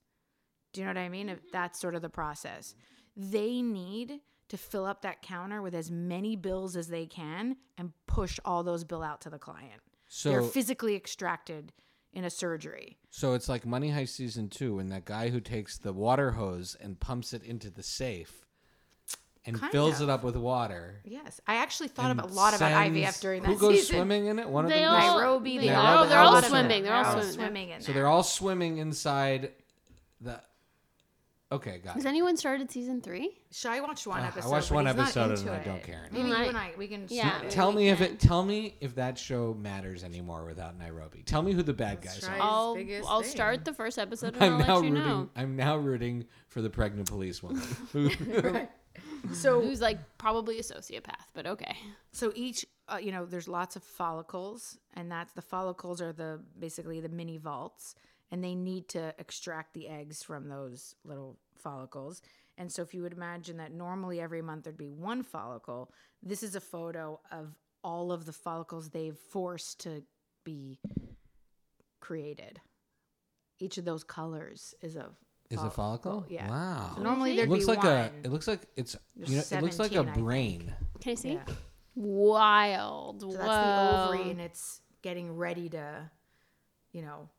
[0.72, 1.28] Do you know what I mean?
[1.28, 1.48] If mm-hmm.
[1.52, 2.74] That's sort of the process.
[3.16, 7.92] They need to fill up that counter with as many bills as they can and
[8.06, 9.80] push all those bill out to the client.
[10.24, 11.72] They're physically extracted
[12.12, 12.96] in a surgery.
[13.10, 16.74] so it's like Money Heist season two, and that guy who takes the water hose
[16.80, 18.46] and pumps it into the safe
[19.44, 20.08] and Kind fills of.
[20.08, 21.02] it up with water.
[21.04, 23.96] Yes, I actually thought and a lot about IVF during that Who goes season.
[23.96, 24.48] swimming in it?
[24.48, 25.00] One They of them.
[25.10, 26.60] all- Nairobi, they the all- other- they're all lot of them.
[26.66, 27.32] swimming, they're all They're swimming.
[27.34, 29.52] swimming in So they're all swimming inside
[30.20, 30.40] the.
[31.52, 32.08] Okay, got Has it.
[32.08, 33.30] anyone started season three?
[33.52, 34.50] So I watched one Ugh, I episode.
[34.50, 35.82] watched but one he's not episode and into I don't it.
[35.84, 36.38] care Maybe anymore.
[36.42, 37.06] you and I we can.
[37.08, 37.38] Yeah.
[37.38, 38.06] swap Tell we me if can.
[38.08, 38.20] it.
[38.20, 41.22] Tell me if that show matters anymore without Nairobi.
[41.24, 42.30] Tell me who the bad Let's guys try.
[42.30, 42.34] are.
[42.34, 43.30] His I'll biggest I'll thing.
[43.30, 45.08] start the first episode and I'm I'll now let you rooting.
[45.08, 45.28] know.
[45.36, 47.62] I'm now rooting for the pregnant policewoman.
[47.92, 48.10] Who-
[49.32, 51.76] So Who's like probably a sociopath, but okay.
[52.12, 56.40] so each uh, you know there's lots of follicles and that's the follicles are the
[56.58, 57.94] basically the mini vaults
[58.30, 62.22] and they need to extract the eggs from those little follicles
[62.58, 65.90] and so if you would imagine that normally every month there'd be one follicle
[66.22, 70.02] this is a photo of all of the follicles they've forced to
[70.44, 70.78] be
[72.00, 72.60] created
[73.58, 75.08] each of those colors is a
[75.48, 76.26] is a follicle?
[76.28, 76.92] yeah Wow.
[76.96, 77.92] so normally there'd it looks be like one.
[77.92, 78.10] a.
[78.24, 78.96] It looks like it's.
[79.14, 80.24] There's You know, it looks like a 17, I think.
[80.26, 80.74] brain.
[81.00, 81.32] Can I see?
[81.34, 81.44] Yeah.
[81.94, 83.20] Wild.
[83.20, 83.36] So Whoa.
[83.36, 86.10] that's the ovary, and it's getting ready to,
[86.92, 87.35] you know, p-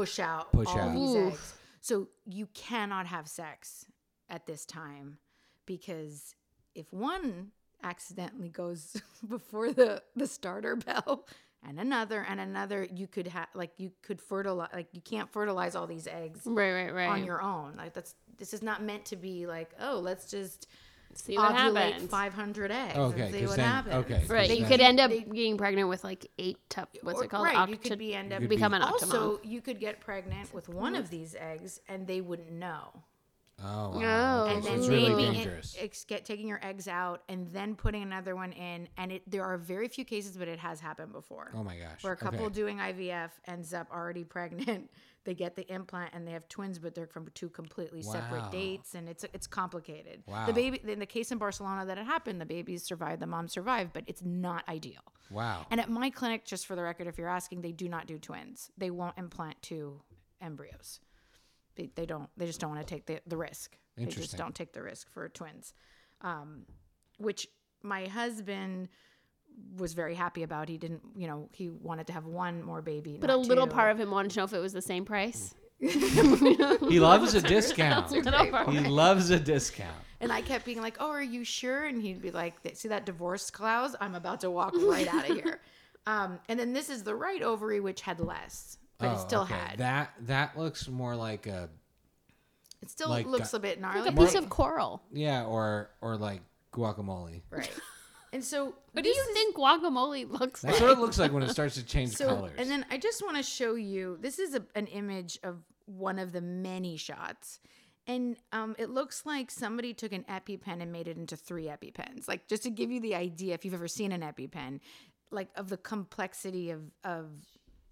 [0.00, 0.94] push out Push all out.
[0.94, 1.32] these Oof.
[1.32, 1.54] eggs.
[1.80, 3.86] So you cannot have sex
[4.28, 5.18] at this time
[5.66, 6.34] because
[6.74, 11.26] if one accidentally goes before the the starter bell
[11.66, 15.74] and another and another you could have like you could fertilize like you can't fertilize
[15.74, 17.08] all these eggs Right, right, right.
[17.08, 20.66] on your own like that's this is not meant to be like oh let's just
[21.14, 22.10] see what ovulate happens.
[22.10, 24.80] 500 eggs Okay, and see 'cause what then- happens okay, 'cause Right, you then- could
[24.80, 26.96] end up They- getting pregnant with like eight tup.
[27.02, 27.44] What's Or- it called?
[27.44, 28.92] Right, you Octo- could be end up could be- become an octomom.
[28.92, 31.10] Also, you could get pregnant with one of mm-hmm.
[31.16, 33.02] these eggs and they wouldn't know.
[33.62, 33.98] Oh, Oh.
[33.98, 34.44] wow.
[34.44, 35.76] Okay, And so then it's really maybe dangerous.
[35.78, 38.88] ex- get taking your eggs out and then putting another one in.
[38.96, 41.50] And it there are very few cases, but it has happened before.
[41.54, 42.02] oh my gosh.
[42.02, 42.54] Where a couple okay.
[42.54, 44.90] doing IVF ends up already pregnant.
[45.24, 48.12] They get the implant and they have twins, but they're from two completely Wow.
[48.12, 50.22] separate dates, and it's it's complicated.
[50.26, 50.46] Wow.
[50.46, 53.46] The baby in the case in Barcelona that it happened, the babies survived, the mom
[53.48, 55.02] survived, but it's not ideal.
[55.30, 55.66] Wow.
[55.70, 58.18] And at my clinic, just for the record, if you're asking, they do not do
[58.18, 58.70] twins.
[58.78, 60.00] They won't implant two
[60.40, 61.00] embryos.
[61.76, 62.30] They, they don't.
[62.36, 63.76] They just don't want to take the, the risk.
[63.96, 65.74] They just don't take the risk for twins.
[66.22, 66.64] Um,
[67.18, 67.46] which
[67.82, 68.88] my husband
[69.76, 70.68] was very happy about.
[70.68, 73.18] He didn't, you know, he wanted to have one more baby.
[73.20, 73.72] but a little two.
[73.72, 75.54] part of him wanted to know if it was the same price.
[75.80, 78.10] He loves a discount.
[78.10, 79.96] Little he loves a discount.
[80.20, 83.06] And I kept being like, "Oh, are you sure?" And he'd be like, "See that
[83.06, 83.96] divorce clause?
[84.00, 85.60] I'm about to walk right out of here."
[86.06, 89.42] Um, and then this is the right ovary, which had less, but it Oh, still
[89.42, 89.52] okay.
[89.54, 89.78] had.
[89.78, 90.10] that.
[90.22, 91.68] That looks more like a
[92.80, 94.00] It still Like, looks a bit gnarly.
[94.00, 95.02] Like a but- piece of coral.
[95.12, 96.40] yeah, or or like
[96.72, 97.42] guacamole.
[97.50, 97.70] right.
[98.32, 100.72] And so, What do you is- think guacamole looks like?
[100.72, 100.90] That's like?
[100.90, 102.52] what it looks like when it starts to change So, colors.
[102.58, 104.18] and then I just want to show you.
[104.20, 107.58] This is a, an image of one of the many shots,
[108.06, 112.28] and um, it looks like somebody took an EpiPen and made it into three EpiPens.
[112.28, 114.78] Like just to give you the idea, if you've ever seen an EpiPen,
[115.32, 117.30] like of the complexity of of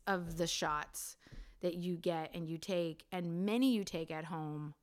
[0.07, 1.17] of the shots
[1.63, 4.75] that you get and you take, and many you take at home.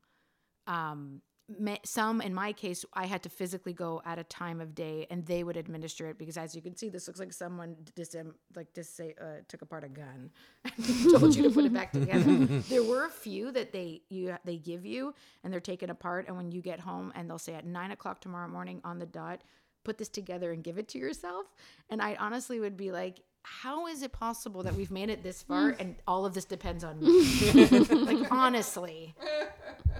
[0.67, 1.34] Um, ma-
[1.84, 5.25] some in my case i had to physically go at a time of day and
[5.27, 8.15] they would administer it because as you can see this looks like someone dis-
[8.55, 10.31] like dis- say uh, took apart a gun
[10.65, 12.47] and told you to put it back together.
[12.69, 16.36] There were a few that they you they give you and they're taken apart and
[16.36, 19.41] when you get home and they'll say at nine o'clock tomorrow morning on the dot
[19.84, 21.45] put this together and give it to yourself.
[21.89, 25.41] And i honestly would be like how is it possible that we've made it this
[25.47, 27.53] far and all of this depends on me
[27.89, 29.15] like honestly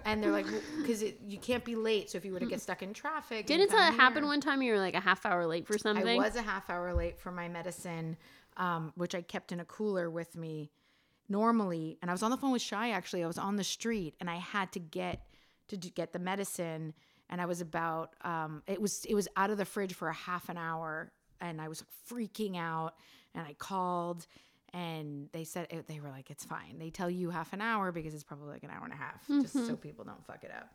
[0.04, 0.46] and they're like
[0.82, 3.72] because you can't be late so if you were to get stuck in traffic Didn't
[3.72, 4.62] that happen here- one time?
[4.62, 6.20] You were like a half hour late for something.
[6.20, 8.18] I was a half hour late for my medicine,
[8.58, 10.72] um, which I kept in a cooler with me
[11.30, 11.98] normally.
[12.02, 13.24] And I was on the phone with Shy actually.
[13.24, 15.26] I was on the street and I had to get
[15.70, 16.94] to d- get the medicine.
[17.30, 20.14] And I was about um, it was it was out of the fridge for a
[20.14, 22.94] half an hour, and I was freaking out.
[23.36, 24.26] And I called,
[24.74, 27.92] and they said it, they were like, "It's fine." They tell you half an hour
[27.92, 30.52] because it's probably like an hour and a half, just so people don't fuck it
[30.52, 30.74] up.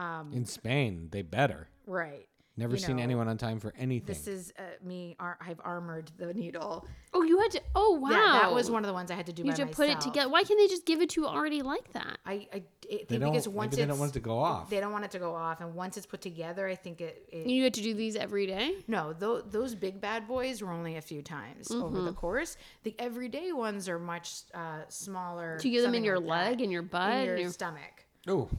[0.00, 1.68] Um, in Spain, they better.
[1.86, 2.26] right.
[2.56, 4.06] Never You seen know, anyone on time for anything.
[4.06, 5.16] This is uh, me.
[5.18, 6.86] Ar- I've armored the needle.
[7.14, 7.62] oh, you had to.
[7.74, 8.10] Oh, wow.
[8.10, 9.64] Yeah, that was one of the ones I had to do You by had to
[9.64, 9.76] myself.
[9.76, 10.28] put it together.
[10.28, 12.18] Why can't they just give it to you already like that?
[12.26, 13.32] I, I, I think don't.
[13.32, 14.68] because once they it's, don't want it to go off.
[14.68, 17.26] they don't want it to go off, and once it's put together, I think it.
[17.32, 18.74] it You had to do these every day.
[18.86, 22.04] no, those those big bad boys were only a few times over Mm-hmm.
[22.04, 22.58] the course.
[22.82, 25.56] The everyday ones are much uh, smaller.
[25.60, 26.64] To you get them in your like leg that.
[26.64, 28.04] and your butt in and your your stomach.
[28.28, 28.50] Oh,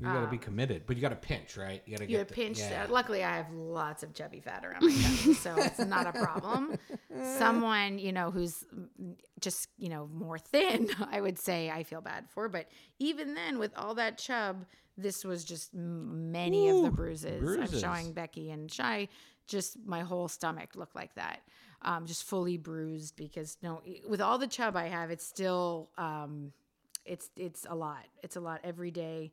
[0.00, 1.82] You got to be committed, but you got to pinch, right?
[1.84, 2.60] You got to You get have pinched.
[2.60, 2.84] Yeah.
[2.84, 6.12] uh, luckily, I have lots of chubby fat around my tummy, so it's not a
[6.12, 6.76] problem.
[7.36, 12.00] Someone you know who's mm, just you know more thin, I would say I feel
[12.00, 12.48] bad for.
[12.48, 12.68] But
[13.00, 17.40] even then, with all that chub, this was just many of the bruises.
[17.40, 17.74] bruises.
[17.74, 19.08] I'm showing Becky and Shy.
[19.48, 21.40] Just my whole stomach looked like that,
[21.82, 26.52] um, just fully bruised because no, with all the chub I have, it's still um,
[27.04, 28.04] it's it's a lot.
[28.22, 29.32] It's a lot every day.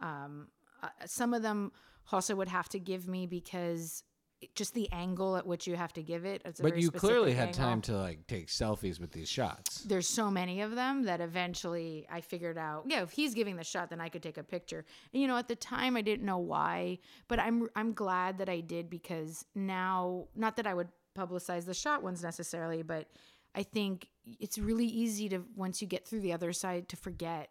[0.00, 0.48] Um,
[0.82, 1.72] uh, some of them
[2.04, 4.02] Jose would have to give me because
[4.40, 6.42] it- just the angle at which you have to give it.
[6.44, 7.58] It's a But you clearly had angle.
[7.64, 9.80] time to like take selfies with these shots.
[9.82, 12.84] There's so many of them that eventually I figured out.
[12.86, 14.84] Yeah, if he's giving the shot, then I could take a picture.
[15.12, 18.48] And you know, at the time I didn't know why, but I'm I'm glad that
[18.48, 23.08] I did because now, not that I would publicize the shot ones necessarily, but
[23.54, 27.48] I think it's really easy to once you get through the other side to forget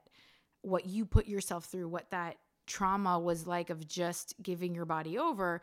[0.66, 5.18] what you put yourself through, what that trauma was like of just giving your body
[5.18, 5.62] over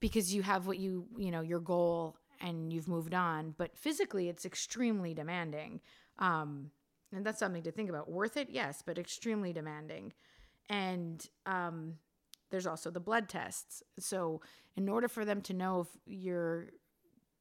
[0.00, 3.54] because you have what you, you know, your goal and you've moved on.
[3.58, 5.80] But physically, it's extremely demanding.
[6.18, 6.70] Um,
[7.12, 8.10] and that's something to think about.
[8.10, 10.12] Worth it, yes, but extremely demanding.
[10.68, 11.94] And um,
[12.50, 13.82] there's also the blood tests.
[13.98, 14.40] So,
[14.76, 16.66] in order for them to know if you're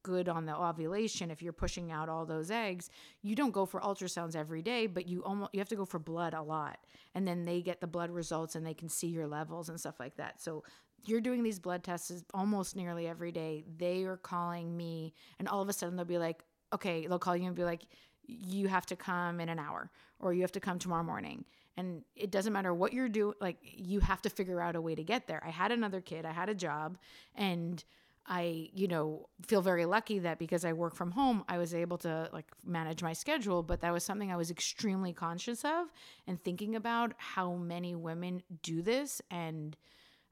[0.08, 2.90] good on the ovulation if you're pushing out all those eggs
[3.22, 6.00] you don't go for ultrasounds every day but you almost you have to go for
[6.00, 6.80] blood a lot.
[7.16, 10.00] And then they get the blood results and they can see your levels and stuff
[10.00, 10.42] like that.
[10.42, 10.64] So
[11.06, 13.64] you're doing these blood tests almost nearly every day.
[13.78, 16.44] They are calling me and all of a sudden they'll be like
[16.74, 17.84] okay they'll call you and be like
[18.24, 19.90] you have to come in an hour
[20.20, 21.46] or you have to come tomorrow morning.
[21.78, 24.96] And it doesn't matter what you're doing like you have to figure out a way
[24.96, 25.42] to get there.
[25.46, 26.98] I had another kid i had a job
[27.36, 27.84] and
[28.28, 31.98] I, you know, feel very lucky that because I work from home, I was able
[32.00, 33.64] to like manage my schedule.
[33.64, 35.88] But that was something I was extremely conscious of
[36.28, 39.22] and thinking about how many women do this.
[39.32, 39.78] And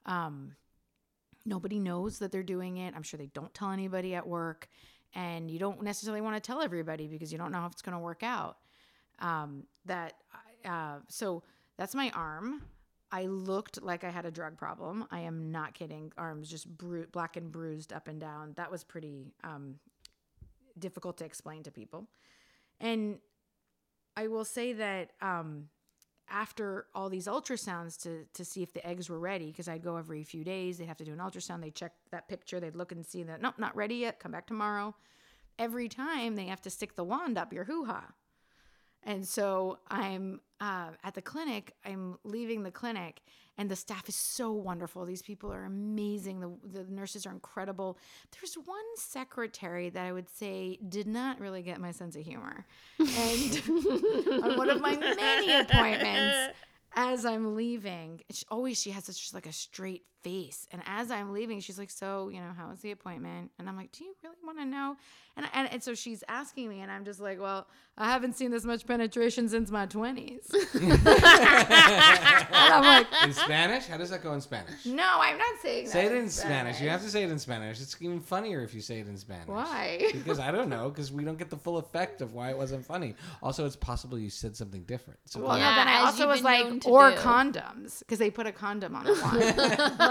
[0.05, 0.55] um,
[1.45, 2.93] nobody knows that they're doing it.
[2.95, 4.67] I'm sure they don't tell anybody at work.
[5.13, 7.95] And you don't necessarily want to tell everybody because you don't know if it's going
[7.95, 8.57] to work out.
[9.19, 10.15] Um, that,
[10.65, 11.43] uh, so
[11.77, 12.63] that's my arm.
[13.11, 15.05] I looked like I had a drug problem.
[15.11, 16.11] I am not kidding.
[16.17, 18.53] Arms just bru- black and bruised up and down.
[18.55, 19.75] That was pretty um,
[20.77, 22.07] difficult to explain to people.
[22.79, 23.19] And
[24.17, 25.69] I will say that um,
[26.29, 29.97] after all these ultrasounds to to see if the eggs were ready, because I'd go
[29.97, 31.61] every few days, they'd have to do an ultrasound.
[31.61, 32.59] They check that picture.
[32.59, 34.19] They'd look and see that nope, not ready yet.
[34.19, 34.95] Come back tomorrow.
[35.57, 38.07] Every time they have to stick the wand up your hoo ha.
[39.05, 41.73] And so I'm uh, at the clinic.
[41.85, 43.21] I'm leaving the clinic,
[43.57, 45.05] and the staff is so wonderful.
[45.05, 46.39] These people are amazing.
[46.39, 47.99] The, the nurses are incredible.
[48.31, 52.65] There's one secretary that I would say did not really get my sense of humor.
[52.99, 53.63] And
[54.43, 56.57] on one of my many appointments,
[56.95, 60.67] as I'm leaving, she, always she has such like a straight face.
[60.71, 63.77] And as I'm leaving, she's like, "So, you know, how was the appointment?" And I'm
[63.77, 64.97] like, "Do you really want to know?"
[65.37, 68.51] And, and and so she's asking me, and I'm just like, "Well, I haven't seen
[68.51, 73.85] this much penetration since my 20s." and I'm like, In Spanish?
[73.85, 74.85] How does that go in Spanish?
[74.85, 76.81] "No, I'm not saying that." Say it in Spanish.
[76.81, 77.81] You have to say it in Spanish.
[77.81, 79.47] It's even funnier if you say it in Spanish.
[79.47, 80.11] Why?
[80.25, 80.89] Because I don't know.
[80.89, 83.15] Because we don't get the full effect of why it wasn't funny.
[83.43, 85.19] Also, it's possible you said something different.
[85.25, 87.17] So Well, Yeah, then I as also you've was been like, to or do.
[87.17, 89.53] condoms, because they put a condom on a wine.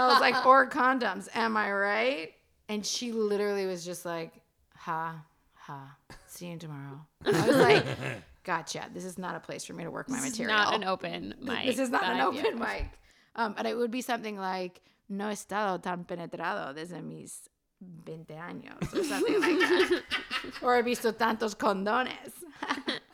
[0.05, 2.31] I was like, or condoms, am I right?
[2.69, 4.33] And she literally was just like,
[4.75, 5.95] ha, ha,
[6.27, 6.99] see you tomorrow.
[7.25, 7.85] I was like,
[8.43, 8.89] gotcha.
[8.93, 10.57] This is not a place for me to work my This is material.
[10.57, 11.65] not an open mic.
[11.65, 12.57] This is not an open used.
[12.59, 12.89] mic.
[13.35, 17.47] Um, and it would be something like, no he estado tan penetrado desde mis
[18.05, 20.01] 20 años, or something like that.
[20.61, 22.09] or he visto tantos condones.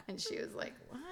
[0.07, 1.10] and she was like, what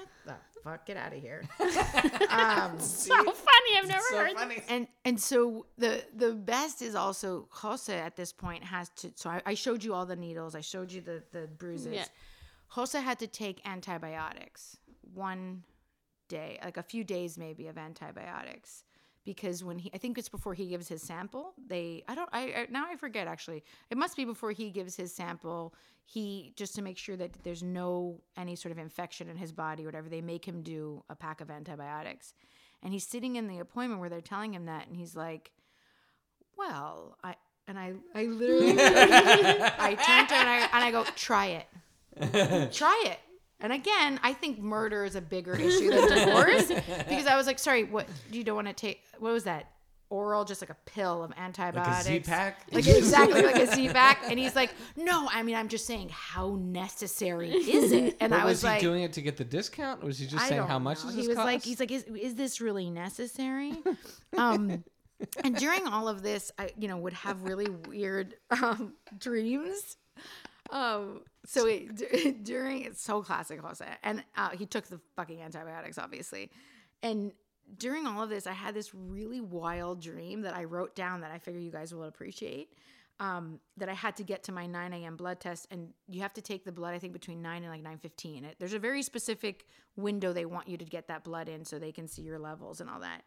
[0.63, 0.85] fuck?
[0.85, 1.43] Get out of here.
[2.29, 3.71] um, So funny.
[3.77, 4.33] I've never so heard.
[4.37, 4.61] funny.
[4.67, 9.11] and and so the the best is also Jose at this point has to.
[9.15, 10.55] So I, I showed you all the needles.
[10.55, 11.93] I showed you the the bruises.
[11.93, 12.05] Yeah.
[12.69, 14.77] Jose had to take antibiotics
[15.13, 15.63] one
[16.27, 18.83] day, like a few days maybe of antibiotics.
[19.25, 21.53] Because when he, I think it's before he gives his sample.
[21.67, 23.63] They, I don't, I I- now I forget actually.
[23.89, 25.73] It must be before he gives his sample.
[26.05, 29.83] He just to make sure that there's no any sort of infection in his body,
[29.83, 30.09] or whatever.
[30.09, 32.33] They make him do a pack of antibiotics,
[32.81, 35.51] and he's sitting in the appointment where they're telling him that, and he's like,
[36.57, 37.35] "Well, I."
[37.67, 41.67] And I, I literally, I turned to and I, and I go, try it
[42.73, 43.19] try it.
[43.61, 47.59] And again, I think murder is a bigger issue than divorce because I was like,
[47.59, 49.03] sorry, what you don't want to take?
[49.19, 49.69] What was that?
[50.09, 51.99] oral, just like a pill of Like antibiotics.
[52.01, 52.63] a Z-Pak?
[52.71, 54.23] Like exactly like a Z-Pak.
[54.29, 58.17] And he's like, no, I mean, I'm just saying, how necessary is it?
[58.19, 60.03] And But I was, was, he like, doing it to get the discount?
[60.03, 61.11] Or was he just I saying how much know.
[61.11, 61.45] does he was cost?
[61.45, 63.73] like, he's like, is, is this really necessary?
[64.37, 64.83] um,
[65.43, 69.97] and during all of this, I, you know, would have really weird um, dreams.
[70.71, 71.69] Um, so
[72.43, 76.51] during it's so classic Jose, and uh, he took the fucking antibiotics, obviously,
[77.01, 77.31] and
[77.77, 81.31] during all of this, I had this really wild dream that I wrote down that
[81.31, 82.73] I figure you guys will appreciate.
[83.21, 85.17] Um, that I had to get to my 9 a.m.
[85.17, 86.93] blood test, and you have to take the blood.
[86.93, 88.45] I think between 9 and like 9:15.
[88.45, 89.65] It, there's a very specific
[89.97, 92.79] window they want you to get that blood in, so they can see your levels
[92.79, 93.23] and all that.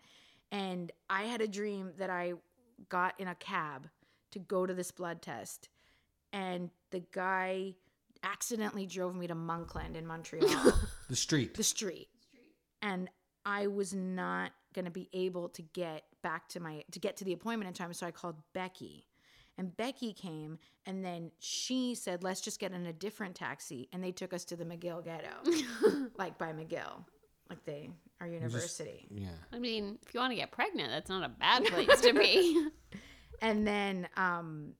[0.51, 2.33] And I had a dream that I
[2.89, 3.89] got in a cab
[4.31, 5.69] to go to this blood test,
[6.33, 7.75] and the guy
[8.23, 10.49] accidentally drove me to Monkland in Montreal
[11.09, 11.55] the street.
[11.55, 12.09] the street
[12.81, 13.09] and
[13.45, 17.25] i was not going to be able to get back to my to get to
[17.25, 19.07] the appointment in time so i called becky
[19.59, 24.03] and becky came and then she said let's just get in a different taxi and
[24.03, 27.05] they took us to the mcgill ghetto like by mcgill
[27.51, 29.27] like they our university yeah.
[29.53, 32.69] I mean, if you want to get pregnant, that's not a bad place to be.
[33.43, 34.75] and then um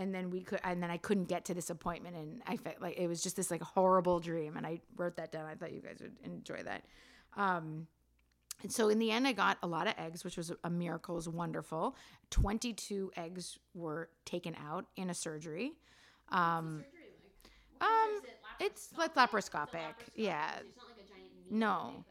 [0.00, 2.80] and then we could and then i couldn't get to this appointment and i felt
[2.80, 5.46] like it was just this like horrible dream and i wrote that down.
[5.46, 6.82] I thought you guys would enjoy that.
[7.36, 7.86] Um
[8.62, 11.14] and so in the end i got a lot of eggs which was a miracle.
[11.14, 11.96] It was wonderful.
[12.30, 15.72] 22 eggs were taken out in a surgery.
[16.30, 16.84] Um
[17.80, 18.20] um
[18.58, 20.50] it's like laparoscopic yeah.
[21.50, 22.04] no.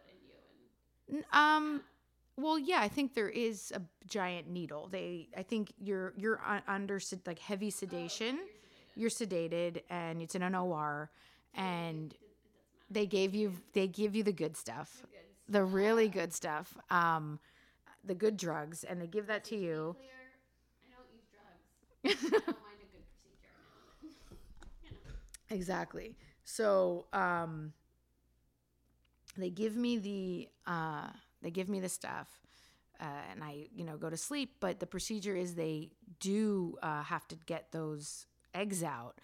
[1.11, 1.81] N- Um.
[2.39, 4.87] Well, yeah, I think there is a giant needle.
[4.87, 8.39] They, I think you're you're under like heavy sedation.
[8.95, 11.09] You're sedated, and it's in an OR,
[11.53, 12.15] and
[12.89, 15.05] they gave you they give you the good stuff,
[15.49, 17.39] the really good stuff, um,
[18.05, 19.97] the good drugs, and they give that to you.
[25.49, 26.15] Exactly.
[26.43, 27.73] So um,
[29.37, 31.09] they give me the uh,
[31.41, 32.41] they give me the stuff,
[32.99, 34.55] uh, and I you know go to sleep.
[34.59, 39.19] But the procedure is they do uh, have to get those eggs out,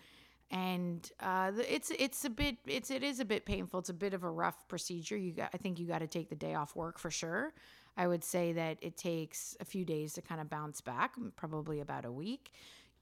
[0.52, 3.80] and uh, it's it's a bit it's it is a bit painful.
[3.80, 5.18] It's a bit of a rough procedure.
[5.18, 7.54] You got I think you got to take the day off work for sure.
[7.98, 11.80] I would say that it takes a few days to kind of bounce back, probably
[11.80, 12.52] about a week.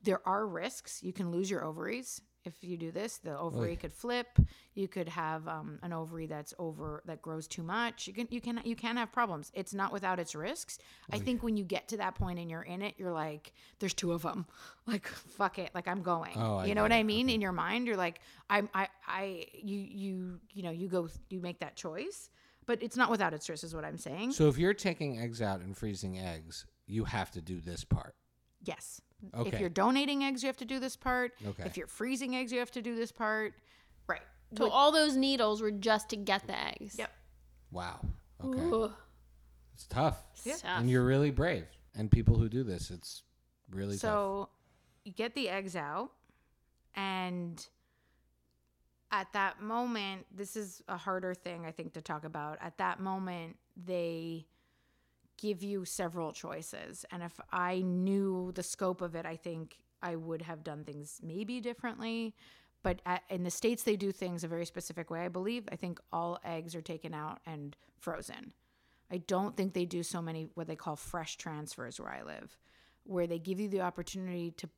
[0.04, 1.02] There are risks.
[1.02, 3.18] You can lose your ovaries if you do this.
[3.18, 3.76] The ovary Oy.
[3.76, 4.28] could flip.
[4.74, 8.08] You could have um, an ovary that's over that grows too much.
[8.08, 9.52] You can you can you can have problems.
[9.54, 10.80] It's not without its risks.
[11.12, 13.94] I think when you get to that point and you're in it, you're like, there's
[13.94, 14.46] two of them.
[14.86, 15.70] Like fuck it.
[15.74, 16.34] Like I'm going.
[16.36, 16.96] Oh, I you know what it.
[16.96, 17.30] I mean?
[17.30, 18.20] In your mind, you're like,
[18.50, 22.30] I'm I I you you you know you go you make that choice.
[22.66, 24.34] But it's not without its risks, is what I'm saying.
[24.34, 28.16] So if you're taking eggs out and freezing eggs, you have to do this part.
[28.62, 29.02] Yes.
[29.34, 29.50] Okay.
[29.50, 31.34] If you're donating eggs, you have to do this part.
[31.46, 31.64] Okay.
[31.66, 33.54] If you're freezing eggs, you have to do this part.
[34.08, 34.22] Right.
[34.58, 36.96] So all those needles were just to get the eggs.
[36.98, 37.12] Yep.
[37.72, 38.00] Wow.
[38.44, 38.70] Okay.
[38.72, 38.92] Ugh.
[39.74, 40.24] It's tough.
[40.44, 40.54] Yeah.
[40.54, 40.80] Tough.
[40.80, 41.66] And you're really brave.
[41.96, 43.24] And people who do this, it's
[43.70, 44.02] really tough.
[44.02, 44.50] So
[45.04, 46.12] you get the eggs out,
[46.96, 47.66] and
[49.12, 52.58] at that moment, this is a harder thing I think to talk about.
[52.62, 54.48] At that moment, they
[55.44, 57.06] give you several choices.
[57.12, 61.20] And if I knew the scope of it, I think I would have done things
[61.22, 62.34] maybe differently.
[62.82, 65.68] But at, in the States, they do things a very specific way, I believe.
[65.70, 68.54] I think all eggs are taken out and frozen.
[69.12, 72.58] I don't think they do so many what they call fresh transfers where I live,
[73.04, 74.70] where they give you the opportunity to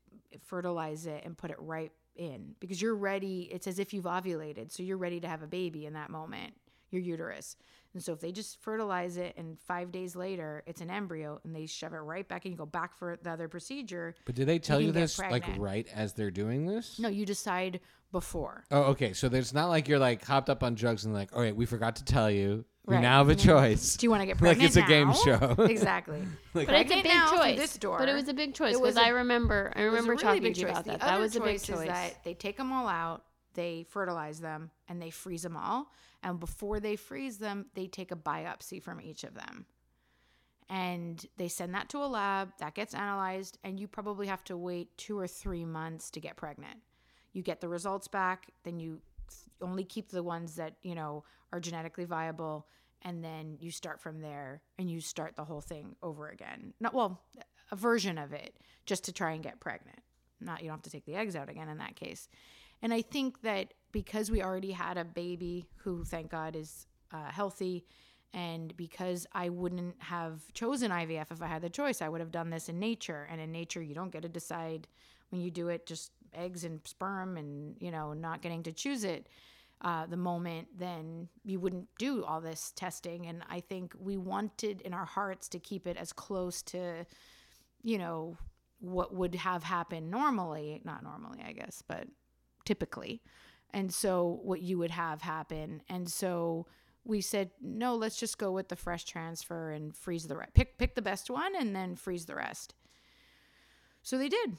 [0.43, 3.49] fertilize it and put it right in because you're ready.
[3.51, 6.53] It's as if you've ovulated, so you're ready to have a baby in that moment,
[6.89, 7.55] your uterus.
[7.95, 11.55] And so if they just fertilize it and five days later it's an embryo and
[11.55, 14.47] they shove it right back and you go back for the other procedure, but did
[14.47, 16.99] they tell can you get this like right as they're doing this?
[16.99, 17.79] no, you decide
[18.11, 18.65] before.
[18.69, 19.13] Oh, okay.
[19.13, 21.65] So there's not like you're like hopped up on drugs and like, all right, we
[21.65, 22.65] forgot to tell you.
[22.87, 23.01] You Right.
[23.01, 23.49] now have a mm-hmm.
[23.49, 23.95] choice.
[23.97, 24.75] Do you want to get pregnant?
[24.75, 25.17] Like pregnant?
[25.17, 25.63] it's a game show.
[25.71, 26.21] exactly.
[26.53, 27.57] Like- But it's a big choice.
[27.57, 27.97] this door.
[27.97, 29.87] But it was a big choice It was because a- I remember I It was
[29.87, 30.71] a remember really talking big to you choice.
[30.73, 30.99] about The that.
[30.99, 31.87] That other was a big choice is choice.
[31.87, 33.23] that they take them all out,
[33.55, 35.91] they fertilize them, and they freeze them all.
[36.21, 39.65] And before they freeze them, they take a biopsy from each of them.
[40.69, 44.57] And they send that to a lab, that gets analyzed, and you probably have to
[44.57, 46.77] wait two or three months to get pregnant.
[47.33, 49.01] You get the results back, then you
[49.61, 52.67] only keep the ones that, you know, are genetically viable,
[53.03, 56.73] and then you start from there and you start the whole thing over again.
[56.79, 57.21] Not well,
[57.71, 59.99] a version of it just to try and get pregnant.
[60.41, 62.27] Not you don't have to take the eggs out again in that case.
[62.85, 67.31] And I think that because we already had a baby who, thank God, is uh,
[67.31, 67.83] healthy
[68.35, 72.31] And because I wouldn't have chosen IVF if I had the choice, I would have
[72.31, 73.27] done this in nature.
[73.31, 74.87] And in nature, you don't get to decide
[75.29, 79.03] when you do it, just eggs and sperm and, you know, not getting to choose
[79.05, 79.29] it
[79.81, 83.25] uh, the moment, then you wouldn't do all this testing.
[83.25, 87.05] And I think we wanted in our hearts to keep it as close to,
[87.81, 88.37] you know,
[88.79, 92.05] what would have happened normally, not normally, I guess, but
[92.65, 93.21] typically.
[93.71, 95.81] And so what you would have happen.
[95.89, 96.65] And so
[97.03, 100.53] we said, no, let's just go with the fresh transfer and freeze the rest.
[100.53, 102.73] Pick, pick the best one and then freeze the rest.
[104.01, 104.57] So they did.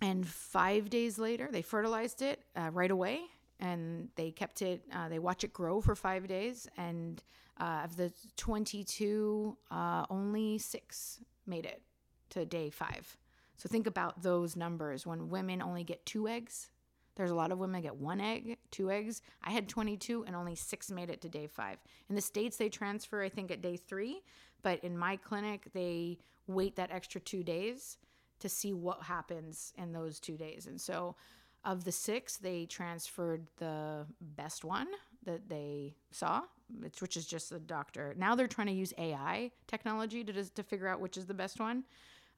[0.00, 3.20] And five days later, they fertilized it uh, right away
[3.58, 6.68] and they kept it, uh, they watch it grow for five days.
[6.76, 7.22] And
[7.60, 11.82] uh, of the 22, uh, only six made it
[12.30, 13.16] to day five.
[13.56, 16.70] So think about those numbers when women only get two eggs.
[17.20, 19.20] There's a lot of women that get one egg, two eggs.
[19.44, 21.76] I had 22 and only six made it to day five.
[22.08, 24.22] In the States, they transfer, I think, at day three.
[24.62, 26.16] But in my clinic, they
[26.46, 27.98] wait that extra two days
[28.38, 30.66] to see what happens in those two days.
[30.66, 31.14] And so
[31.62, 34.88] of the six, they transferred the best one
[35.26, 36.44] that they saw,
[37.00, 38.14] which is just the doctor.
[38.16, 41.60] Now they're trying to use AI technology to, to figure out which is the best
[41.60, 41.84] one.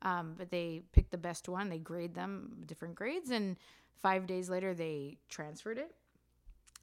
[0.05, 1.69] Um, but they pick the best one.
[1.69, 3.57] They grade them different grades, and
[4.01, 5.95] five days later they transferred it,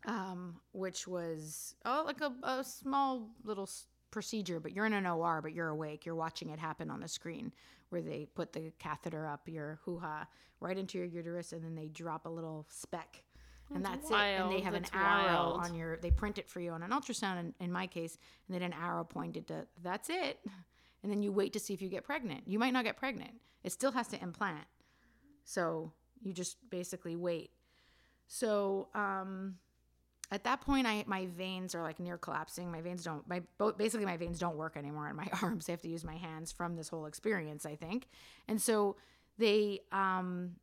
[0.05, 4.59] um, which was oh like a, a small little s- procedure.
[4.59, 6.05] But you're in an OR, but you're awake.
[6.05, 7.51] You're watching it happen on the screen
[7.89, 10.27] where they put the catheter up your hoo ha
[10.59, 13.23] right into your uterus, and then they drop a little speck.
[13.73, 14.41] And That's that's, it.
[14.41, 15.65] And they have That's an arrow wild.
[15.65, 15.97] on your.
[15.97, 17.39] They print it for you on an ultrasound.
[17.39, 19.67] In, in my case, and then an arrow pointed to.
[19.83, 20.39] That's it
[21.03, 22.43] and then you wait to see if you get pregnant.
[22.45, 23.31] You might not get pregnant.
[23.63, 24.65] It still has to implant.
[25.45, 25.91] So
[26.21, 27.51] you just basically wait.
[28.27, 29.55] So um,
[30.31, 32.71] at that point, I my veins are like near collapsing.
[32.71, 33.27] My veins don't.
[33.27, 33.41] My
[33.77, 35.67] basically my veins don't work anymore in my arms.
[35.67, 37.65] I have to use my hands from this whole experience.
[37.65, 38.07] I think,
[38.47, 38.95] and so
[39.37, 40.55] they um,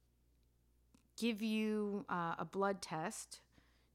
[1.18, 3.40] give you uh, a blood test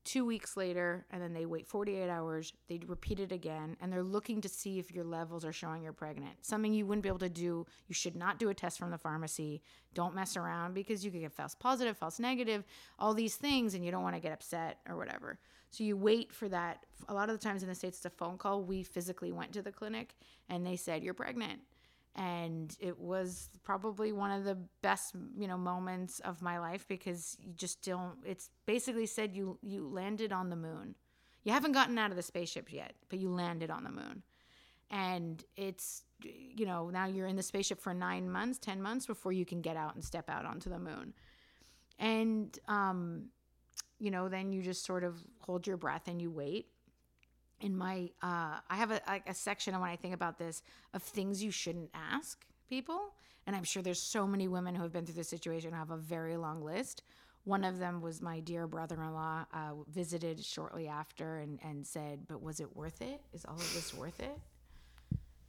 [0.04, 4.04] two weeks later and then they wait 48 hours they repeat it again and they're
[4.04, 6.34] looking to see if your levels are showing you're pregnant.
[6.42, 8.98] Something you wouldn't be able to do you should not do a test from the
[8.98, 9.62] pharmacy.
[9.94, 12.64] Don't mess around because you could get false positive false negative
[12.98, 15.40] all these things and you don't want to get upset or whatever.
[15.70, 16.86] So you wait for that.
[17.08, 18.64] A lot of the times in the states it's a phone call.
[18.64, 20.16] We physically went to the clinic
[20.50, 21.62] and they said you're pregnant
[22.16, 27.38] and it was probably one of the best you know moments of my life because
[27.40, 30.96] you just don't it's basically said you you landed on the moon.
[31.44, 34.24] You haven't gotten out of the spaceship yet but you landed on the moon.
[34.90, 39.32] And it's you know now you're in the spaceship for nine months ten months before
[39.32, 41.14] you can get out and step out onto the moon.
[41.98, 43.30] And um
[44.00, 46.68] you know then you just sort of hold your breath and you wait
[47.62, 50.62] in my uh, I have a, a section when I think about this
[50.94, 53.14] of things you shouldn't ask people,
[53.48, 55.92] and I'm sure there's so many women who have been through this situation I have
[55.92, 57.04] a very long list.
[57.44, 62.42] One of them was my dear brother-in-law uh, visited shortly after and and said, "But
[62.42, 63.22] was it worth it?
[63.34, 64.38] Is all of this worth it?"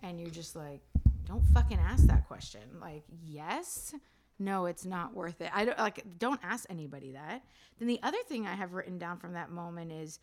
[0.00, 0.80] And you're just like,
[1.26, 3.94] "Don't fucking ask that question." Like, yes.
[4.38, 5.50] No, it's not worth it.
[5.54, 7.44] I don't like don't ask anybody that.
[7.78, 10.18] Then the other thing I have written down from that moment is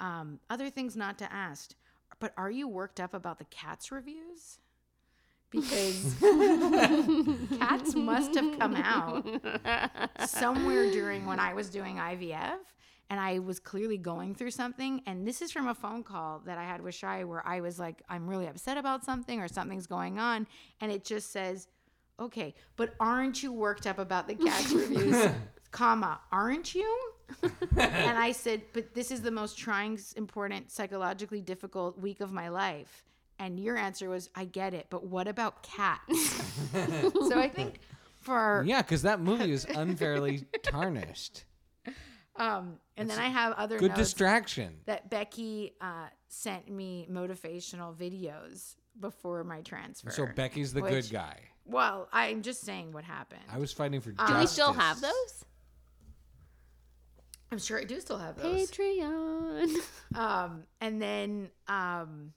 [0.00, 1.74] um, other things not to ask,
[2.18, 4.58] but are you worked up about the cats reviews?
[5.50, 6.14] Because
[7.58, 9.26] cats must have come out
[10.28, 12.58] somewhere during when I was doing IVF
[13.08, 15.02] and I was clearly going through something.
[15.06, 17.80] And this is from a phone call that I had with Shai where I was
[17.80, 20.46] like, I'm really upset about something or something's going on.
[20.80, 21.66] And it just says,
[22.20, 25.30] okay, but aren't you worked up about the cats reviews?
[25.70, 27.12] comma, aren't you?
[27.76, 32.48] and I said, but this is the most trying, important, psychologically difficult week of my
[32.48, 33.04] life.
[33.38, 36.42] And your answer was, I get it, but what about cats?
[36.72, 37.80] so I think
[38.20, 41.44] for Yeah, because that movie is unfairly tarnished.
[42.36, 44.76] um, and then I have other Good notes distraction.
[44.84, 50.10] that Becky uh, sent me motivational videos before my transfer.
[50.10, 51.38] So Becky's the good guy.
[51.64, 53.40] well, I'm just saying what happened.
[53.50, 54.38] I was fighting for Do justice.
[54.38, 55.39] we still have those?
[57.52, 58.70] I'm sure I do still have those.
[58.70, 59.76] Patreon.
[60.12, 62.32] Um, and then um,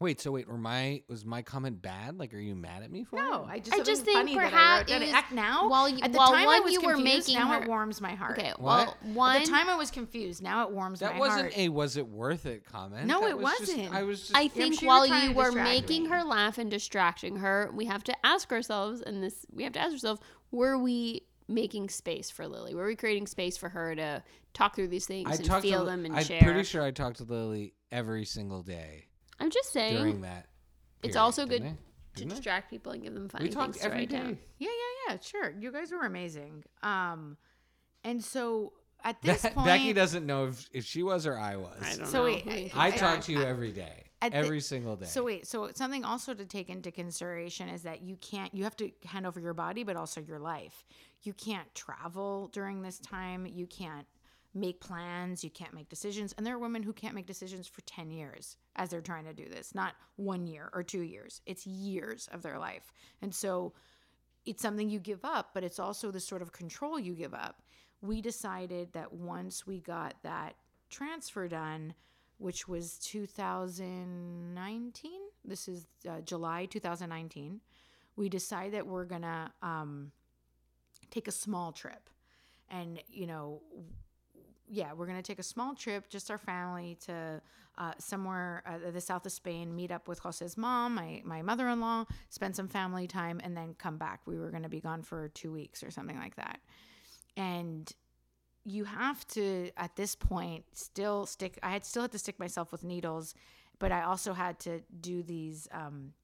[0.00, 2.18] Wait, so wait, were my was my comment bad?
[2.18, 3.48] Like, are you mad at me for no, it?
[3.50, 5.02] I just I just think funny that I perhaps wrote down.
[5.02, 5.68] it was- Act now.
[5.68, 7.68] while you- at the while time I was you were confused, making now her- it
[7.68, 8.38] warms my heart.
[8.38, 8.62] Okay, What?
[8.62, 9.42] well, At one.
[9.42, 10.42] the time I was confused.
[10.42, 13.06] Now it warms That my wasn't a was it worth it comment.
[13.06, 13.94] No, That it was wasn't.
[13.94, 16.08] I was just I think sure while you were making me.
[16.08, 19.80] her laugh and distracting her, we have to ask ourselves, and this we have to
[19.80, 22.74] ask ourselves: Were we making space for Lily?
[22.74, 24.22] Were we creating space for her to
[24.54, 26.38] talk through these things I and feel to, them and share.
[26.38, 29.06] I'm pretty sure I talk to Lily every single day.
[29.40, 30.46] I'm just saying during that.
[31.02, 31.68] It's also good they?
[31.68, 31.76] to
[32.16, 34.16] Didn't distract people and give them funny We talked things to write day.
[34.18, 34.38] down.
[34.58, 35.18] Yeah, yeah, yeah.
[35.20, 35.52] Sure.
[35.58, 36.62] You guys were amazing.
[36.82, 37.36] Um,
[38.04, 38.72] and so
[39.02, 41.82] at this Be- point, Becky doesn't know if, if she was or I was.
[41.82, 42.24] I don't So know.
[42.26, 43.22] wait, who I- I talk are.
[43.22, 45.06] to you every day, At the- every single day.
[45.06, 48.76] So wait, so something also to take into consideration is that you can't you have
[48.76, 50.84] to hand over your body but also your life.
[51.22, 53.46] You can't travel during this time.
[53.46, 54.06] You can't
[54.54, 56.34] make plans, you can't make decisions.
[56.36, 59.32] And there are women who can't make decisions for 10 years as they're trying to
[59.32, 61.40] do this, not 1 year or 2 years.
[61.46, 62.92] It's years of their life.
[63.22, 63.72] And so
[64.44, 67.62] it's something you give up, but it's also the sort of control you give up.
[68.00, 70.56] We decided that once we got that
[70.90, 71.94] transfer done,
[72.38, 75.12] which was 2019,
[75.44, 77.60] this is uh, July 2019,
[78.16, 80.12] we decided that we're going to um,
[81.10, 82.10] take a small trip.
[82.68, 83.62] And, you know,
[84.72, 87.42] yeah, we're going to take a small trip, just our family, to
[87.76, 91.68] uh, somewhere uh, the south of Spain, meet up with Jose's mom, my, my mother
[91.68, 94.20] in law, spend some family time, and then come back.
[94.24, 96.60] We were going to be gone for two weeks or something like that.
[97.36, 97.92] And
[98.64, 102.72] you have to, at this point, still stick, I had still had to stick myself
[102.72, 103.34] with needles,
[103.78, 105.68] but I also had to do these.
[105.70, 106.14] Um,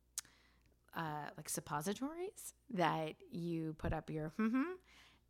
[0.97, 4.63] uh, like suppositories that you put up your hmm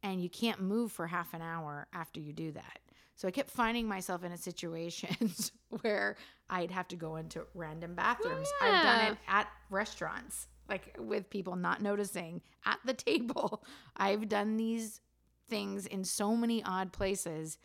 [0.03, 2.79] and you can't move for half an hour after you do that.
[3.19, 5.51] So I kept finding myself in a situations
[5.81, 6.16] where
[6.49, 8.47] I'd have to go into random bathrooms.
[8.62, 13.64] I've done it at restaurants, like with people not noticing at the table.
[13.97, 15.01] I've done these
[15.49, 17.59] things in so many odd places.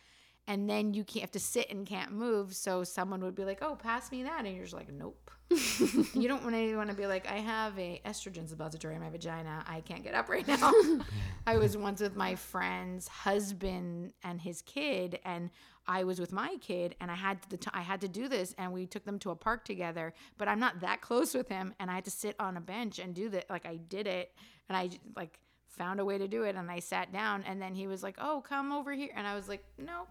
[0.45, 2.53] And then you can't have to sit and can't move.
[2.53, 6.27] So someone would be like, "Oh, pass me that," and you're just like, "Nope." you
[6.27, 9.63] don't want to want to be like, "I have a estrogen suppository in my vagina.
[9.67, 10.73] I can't get up right now."
[11.47, 15.49] I was once with my friend's husband and his kid, and
[15.87, 18.53] I was with my kid, and I had the t- I had to do this,
[18.57, 20.13] and we took them to a park together.
[20.37, 22.99] But I'm not that close with him, and I had to sit on a bench
[22.99, 23.49] and do that.
[23.49, 24.33] Like I did it,
[24.69, 27.75] and I like found a way to do it, and I sat down, and then
[27.75, 30.07] he was like, "Oh, come over here," and I was like, "No,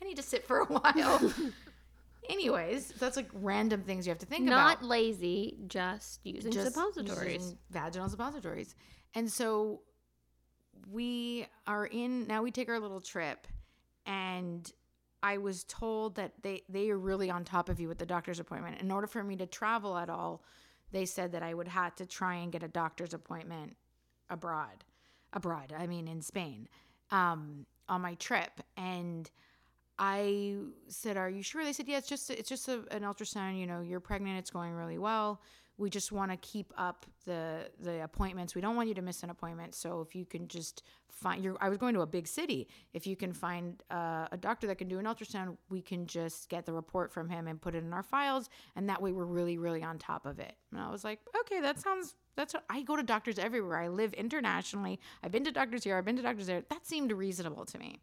[0.00, 1.32] I need to sit for a while."
[2.28, 6.50] Anyways, that's like random things you have to think Not about Not lazy, just using
[6.50, 7.34] just suppositories.
[7.34, 8.74] using vaginal suppositories.
[9.14, 9.82] And so
[10.90, 13.46] we are in now we take our little trip
[14.06, 14.70] and
[15.22, 18.40] I was told that they they are really on top of you with the doctor's
[18.40, 18.80] appointment.
[18.80, 20.42] In order for me to travel at all,
[20.92, 23.76] they said that I would have to try and get a doctor's appointment
[24.30, 24.84] abroad.
[25.32, 26.68] Abroad, I mean in Spain.
[27.10, 29.30] Um on my trip and
[29.98, 30.56] I
[30.88, 33.58] said, "Are you sure?" They said, "Yeah, it's just it's just a, an ultrasound.
[33.58, 34.38] You know, you're pregnant.
[34.38, 35.40] It's going really well.
[35.78, 38.54] We just want to keep up the the appointments.
[38.54, 39.74] We don't want you to miss an appointment.
[39.74, 42.68] So if you can just find your, I was going to a big city.
[42.92, 46.50] If you can find uh, a doctor that can do an ultrasound, we can just
[46.50, 49.24] get the report from him and put it in our files, and that way we're
[49.24, 52.64] really really on top of it." And I was like, "Okay, that sounds." That's what,
[52.68, 53.78] I go to doctors everywhere.
[53.78, 55.00] I live internationally.
[55.22, 55.96] I've been to doctors here.
[55.96, 56.62] I've been to doctors there.
[56.68, 57.98] That seemed reasonable to me.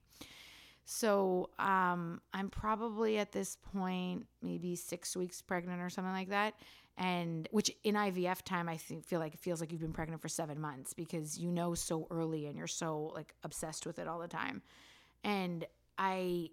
[0.85, 6.55] So um, I'm probably at this point maybe six weeks pregnant or something like that.
[6.97, 10.21] And which in IVF time, I think, feel like it feels like you've been pregnant
[10.21, 14.07] for seven months because you know so early and you're so like obsessed with it
[14.07, 14.61] all the time.
[15.23, 15.65] And
[15.97, 16.49] I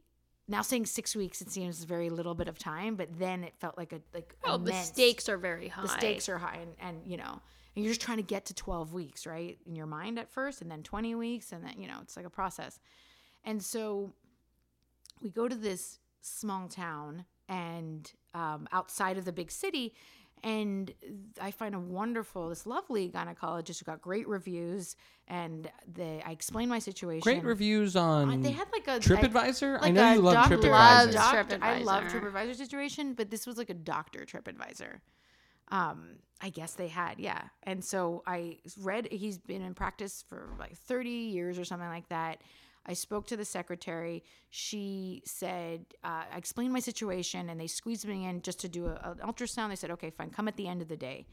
[0.49, 3.77] now saying six weeks, it seems very little bit of time, but then it felt
[3.77, 5.83] like a like Oh, the stakes are very high.
[5.83, 7.41] the stakes are high and, and you know
[7.77, 10.61] and you're just trying to get to 12 weeks right in your mind at first
[10.63, 12.81] and then 20 weeks and then you know it's like a process
[13.45, 14.13] and so
[15.23, 19.95] we go to this small town and um, outside of the big city
[20.43, 20.91] and
[21.39, 24.97] I find a wonderful, this lovely gynecologist who got great reviews,
[25.29, 27.21] and they I explained my situation.
[27.21, 29.79] Great reviews on Uh, They had like a TripAdvisor.
[29.83, 30.71] I know a you love doctor- TripAdvisor.
[30.71, 31.17] loves
[31.61, 32.33] I love TripAdvisor.
[32.33, 35.01] TripAdvisor situation, but this was like a doctor TripAdvisor.
[35.69, 37.43] Um, I guess they had, yeah.
[37.65, 42.09] And so I read he's been in practice for like 30 years or something like
[42.09, 42.41] that.
[42.87, 44.25] I spoke to the secretary.
[44.49, 48.87] She said, uh, I explained my situation, and they squeezed me in just to do
[48.87, 49.69] an ultrasound.
[49.69, 51.27] They said, okay, fine, come at the end of the day.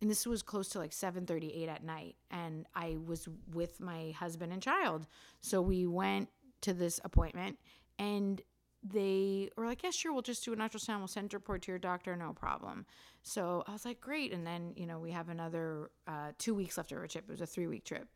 [0.00, 4.52] And this was close to like 7:38 at night, and I was with my husband
[4.52, 5.06] and child.
[5.40, 6.28] So we went
[6.62, 7.58] to this appointment,
[8.00, 8.42] and
[8.82, 10.98] they were like, yeah, sure, we'll just do an ultrasound.
[10.98, 12.84] We'll send a report to your doctor, no problem.
[13.22, 14.32] So I was like, great.
[14.32, 17.24] And then, you know, we have another uh, two weeks left of our trip.
[17.28, 18.08] It was a three week trip.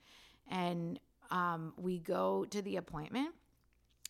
[0.49, 0.99] And
[1.31, 3.31] um, we go to the appointment.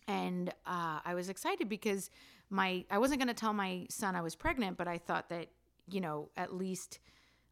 [0.07, 2.09] And uh, I was excited because
[2.49, 5.47] my I wasn't going to tell my son I was pregnant, but I thought that,
[5.89, 6.99] you know, at least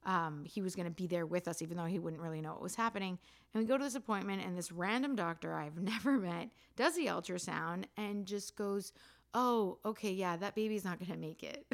[0.05, 2.53] um, he was going to be there with us, even though he wouldn't really know
[2.53, 3.17] what was happening.
[3.53, 7.07] And we go to this appointment, and this random doctor I've never met does the
[7.07, 8.93] ultrasound and just goes,
[9.33, 11.65] Oh, okay, yeah, that baby's not going to make it.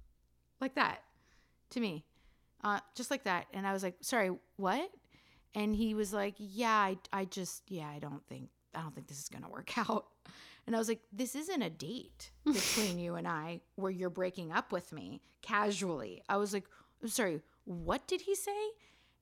[0.60, 1.02] like that
[1.72, 2.04] to me,
[2.62, 3.46] uh, just like that.
[3.52, 4.90] And I was like, sorry, what?
[5.54, 9.06] And he was like, yeah, I, I just, yeah, I don't think, I don't think
[9.06, 10.06] this is going to work out.
[10.66, 14.52] And I was like, this isn't a date between you and I where you're breaking
[14.52, 16.22] up with me casually.
[16.28, 16.64] I was like,
[17.02, 18.50] i'm sorry, what did he say?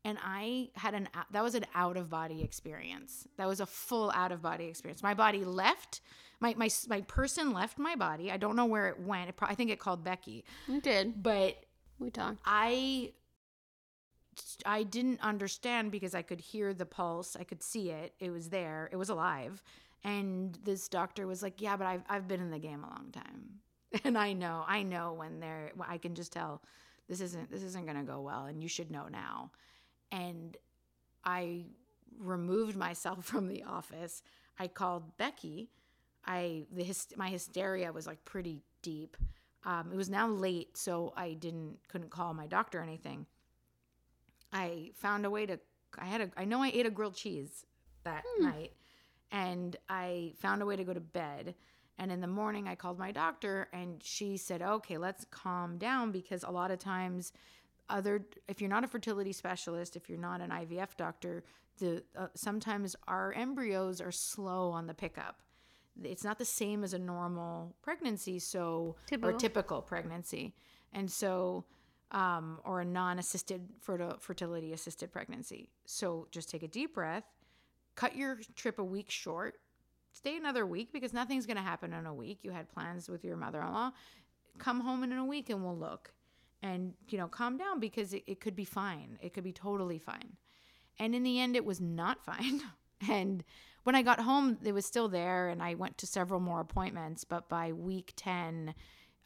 [0.04, 3.26] And I had an, that was an out of body experience.
[3.36, 5.02] That was a full out of body experience.
[5.02, 6.00] My body left,
[6.40, 8.30] my, my, my person left my body.
[8.30, 9.28] I don't know where it went.
[9.28, 11.22] It pro- I think it called Becky, You did.
[11.22, 11.56] but
[11.98, 12.38] We talked.
[12.46, 13.12] I
[14.66, 18.48] I didn't understand because I could hear the pulse, I could see it, it was
[18.50, 19.62] there, it was alive.
[20.04, 23.10] And this doctor was like, "Yeah, but I've I've been in the game a long
[23.12, 23.60] time,
[24.04, 26.62] and I know I know when they're I can just tell
[27.08, 29.50] this isn't this isn't gonna go well, and you should know now."
[30.12, 30.56] And
[31.24, 31.66] I
[32.18, 34.22] removed myself from the office.
[34.58, 35.70] I called Becky.
[36.26, 39.16] I the hys- my hysteria was like pretty deep.
[39.64, 43.26] Um, it was now late, so I didn't couldn't call my doctor or anything.
[44.52, 45.58] I found a way to.
[45.98, 46.30] I had a.
[46.36, 47.64] I know I ate a grilled cheese
[48.04, 48.72] that night,
[49.30, 51.54] and I found a way to go to bed.
[51.98, 56.12] And in the morning, I called my doctor, and she said, "Okay, let's calm down
[56.12, 57.32] because a lot of times,
[57.88, 61.44] other if you're not a fertility specialist, if you're not an IVF doctor,
[61.78, 65.42] the uh, sometimes our embryos are slow on the pickup.
[66.02, 69.38] It's not the same as a normal pregnancy, so or Typical.
[69.38, 70.54] typical pregnancy,
[70.92, 71.64] and so."
[72.12, 75.70] Um, or a non-assisted fertility assisted pregnancy.
[75.86, 77.24] So just take a deep breath,
[77.94, 79.54] cut your trip a week short,
[80.12, 82.40] stay another week because nothing's going to happen in a week.
[82.42, 83.92] You had plans with your mother-in-law.
[84.58, 86.12] Come home in a week and we'll look,
[86.62, 89.18] and you know, calm down because it, it could be fine.
[89.22, 90.36] It could be totally fine.
[90.98, 92.60] And in the end, it was not fine.
[93.08, 93.44] and
[93.84, 97.24] when I got home, it was still there, and I went to several more appointments.
[97.24, 98.74] But by week ten,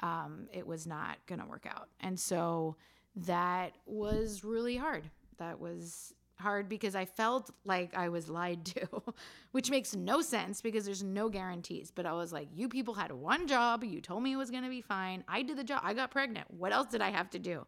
[0.05, 1.89] um, it was not going to work out.
[1.99, 2.77] And so
[3.17, 5.11] that was really hard.
[5.39, 8.87] That was hard because I felt like I was lied to,
[9.53, 11.91] which makes no sense because there's no guarantees.
[11.91, 13.83] But I was like, you people had one job.
[13.83, 15.25] You told me it was going to be fine.
[15.27, 15.81] I did the job.
[15.83, 16.49] I got pregnant.
[16.51, 17.67] What else did I have to do?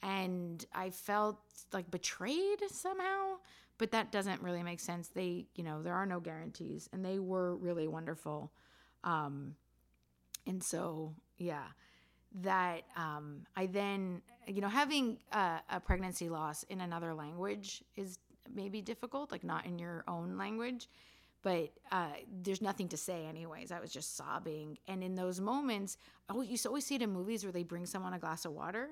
[0.00, 1.40] And I felt
[1.72, 3.38] like betrayed somehow.
[3.78, 5.08] But that doesn't really make sense.
[5.08, 6.88] They, you know, there are no guarantees.
[6.92, 8.52] And they were really wonderful.
[9.02, 9.56] Um,
[10.46, 11.64] and so yeah.
[12.42, 18.18] That um, i then you know having a, a pregnancy loss in another language is
[18.52, 20.88] maybe difficult like not in your own language
[21.42, 22.08] but uh,
[22.42, 23.70] there's nothing to say anyways.
[23.70, 24.78] I was just sobbing.
[24.88, 25.96] And in those moments
[26.28, 28.88] oh you always see it in movies where they bring someone a glass of water.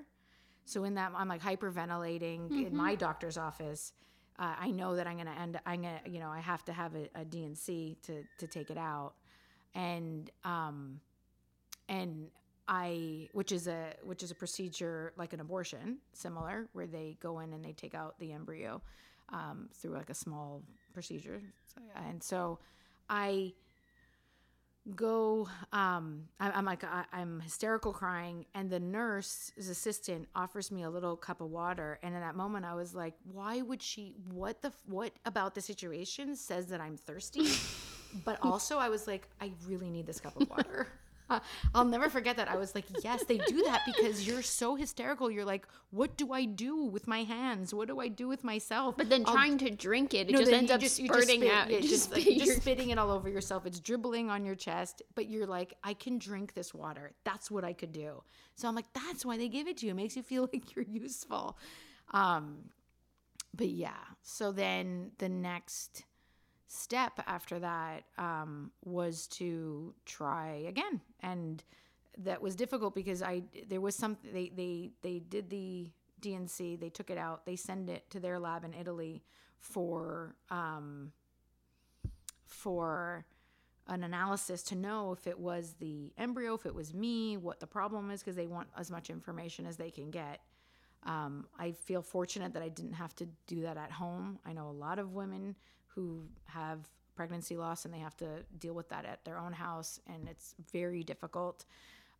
[0.65, 3.91] So in that i'm like hyperventilating in my doctor's office.
[4.39, 6.95] Uh, i know that i'm gonna end i'm gonna you know i have to have
[6.95, 9.15] a, a D&C to to take it out.
[9.75, 11.01] And um
[11.93, 12.27] and
[12.67, 17.39] I, which is a which is a procedure like an abortion, similar, where they go
[17.39, 18.81] in and they take out the embryo
[19.29, 20.63] um, through like a small
[20.93, 21.41] procedure,
[22.07, 22.59] and so
[23.09, 23.53] I
[24.95, 25.47] go.
[25.71, 30.89] Um, I, I'm like I, I'm hysterical crying, and the nurse's assistant offers me a
[30.89, 34.15] little cup of water, and in that moment I was like, why would she?
[34.31, 37.49] What the what about the situation says that I'm thirsty?
[38.25, 40.87] but also I was like, I really need this cup of water.
[41.75, 42.49] I'll never forget that.
[42.49, 45.29] I was like, yes, they do that because you're so hysterical.
[45.31, 47.73] You're like, what do I do with my hands?
[47.73, 48.97] What do I do with myself?
[48.97, 51.51] But then I'll- trying to drink it, it No, just ends up just- spurting spit-
[51.51, 51.69] out.
[51.69, 53.65] yeah, just, like, just spitting it all over yourself.
[53.65, 57.11] It's dribbling on your chest, but you're like, I can drink this water.
[57.23, 58.23] That's what I could do.
[58.55, 59.91] So I'm like, that's why they give it to you.
[59.91, 61.57] It makes you feel like you're useful.
[62.11, 62.69] Um,
[63.55, 63.91] but yeah.
[64.21, 66.03] So then the next
[66.73, 71.63] step after that um, was to try again, and
[72.17, 76.89] that was difficult because I there was some they they they did the D&C, they
[76.89, 79.23] took it out, they send it to their lab in Italy
[79.59, 81.11] for um,
[82.45, 83.25] for
[83.87, 87.67] an analysis to know if it was the embryo, if it was me, what the
[87.67, 90.39] problem is, because they want as much information as they can get.
[91.05, 94.39] Um, I feel fortunate that I didn't have to do that at home.
[94.45, 95.57] I know a lot of women
[95.95, 96.79] who have
[97.15, 100.55] pregnancy loss and they have to deal with that at their own house, and it's
[100.71, 101.65] very difficult.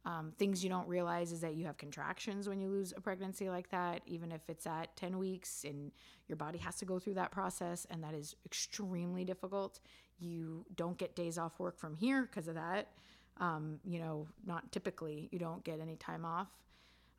[0.06, 3.50] Um, things you don't realize is that you have contractions when you lose a pregnancy
[3.50, 5.92] like that, even if it's at 10 weeks and
[6.28, 9.80] your body has to go through that process, and that is extremely difficult.
[10.20, 12.90] You don't get days off work from here because of that.
[13.38, 16.50] Um, you know, not typically, you don't get any time off.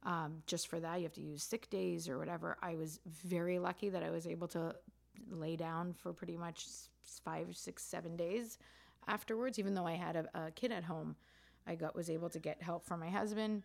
[0.05, 2.59] Um, just for that, you have to use sick days or whatever.
[2.62, 4.74] I was very lucky that I was able to
[5.31, 6.67] lay down for pretty much
[7.25, 8.59] five, six, seven days
[9.07, 11.17] afterwards, even though I had a, a kid at home.
[11.67, 13.62] I got was able to get help from my husband,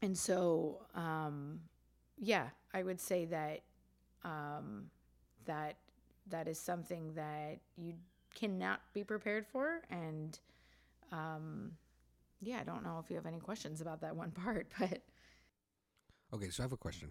[0.00, 1.60] and so, um,
[2.16, 3.60] yeah, I would say that
[4.24, 4.86] um,
[5.44, 5.76] that
[6.30, 7.94] that is something that you
[8.34, 10.38] cannot be prepared for, and
[11.12, 11.72] um,
[12.40, 15.02] yeah, I don't know if you have any questions about that one part, but
[16.32, 17.10] Okay, so I have a question.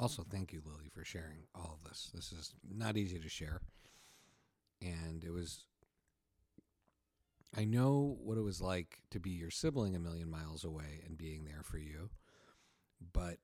[0.00, 2.10] Also, thank you, Lily, for sharing all of this.
[2.14, 3.60] This is not easy to share.
[4.80, 5.66] And it was,
[7.54, 11.18] I know what it was like to be your sibling a million miles away and
[11.18, 12.08] being there for you.
[13.12, 13.36] But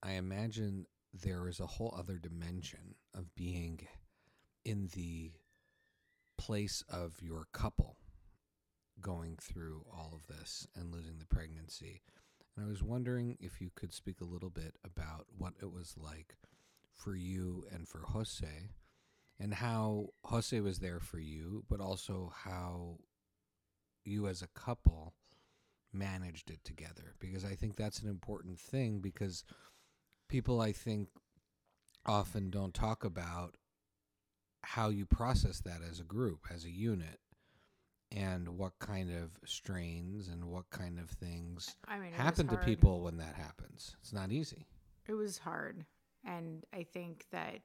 [0.00, 3.80] I imagine there is a whole other dimension of being
[4.64, 5.32] in the
[6.38, 7.96] place of your couple
[9.00, 12.02] going through all of this and losing the pregnancy.
[12.60, 15.94] And I was wondering if you could speak a little bit about what it was
[15.96, 16.36] like
[16.92, 18.68] for you and for Jose,
[19.38, 22.98] and how Jose was there for you, but also how
[24.04, 25.14] you as a couple
[25.90, 27.14] managed it together.
[27.18, 29.42] Because I think that's an important thing because
[30.28, 31.08] people, I think,
[32.04, 33.56] often don't talk about
[34.64, 37.20] how you process that as a group, as a unit
[38.16, 43.02] and what kind of strains and what kind of things I mean, happen to people
[43.02, 43.96] when that happens.
[44.00, 44.66] It's not easy.
[45.06, 45.84] It was hard.
[46.24, 47.60] And I think that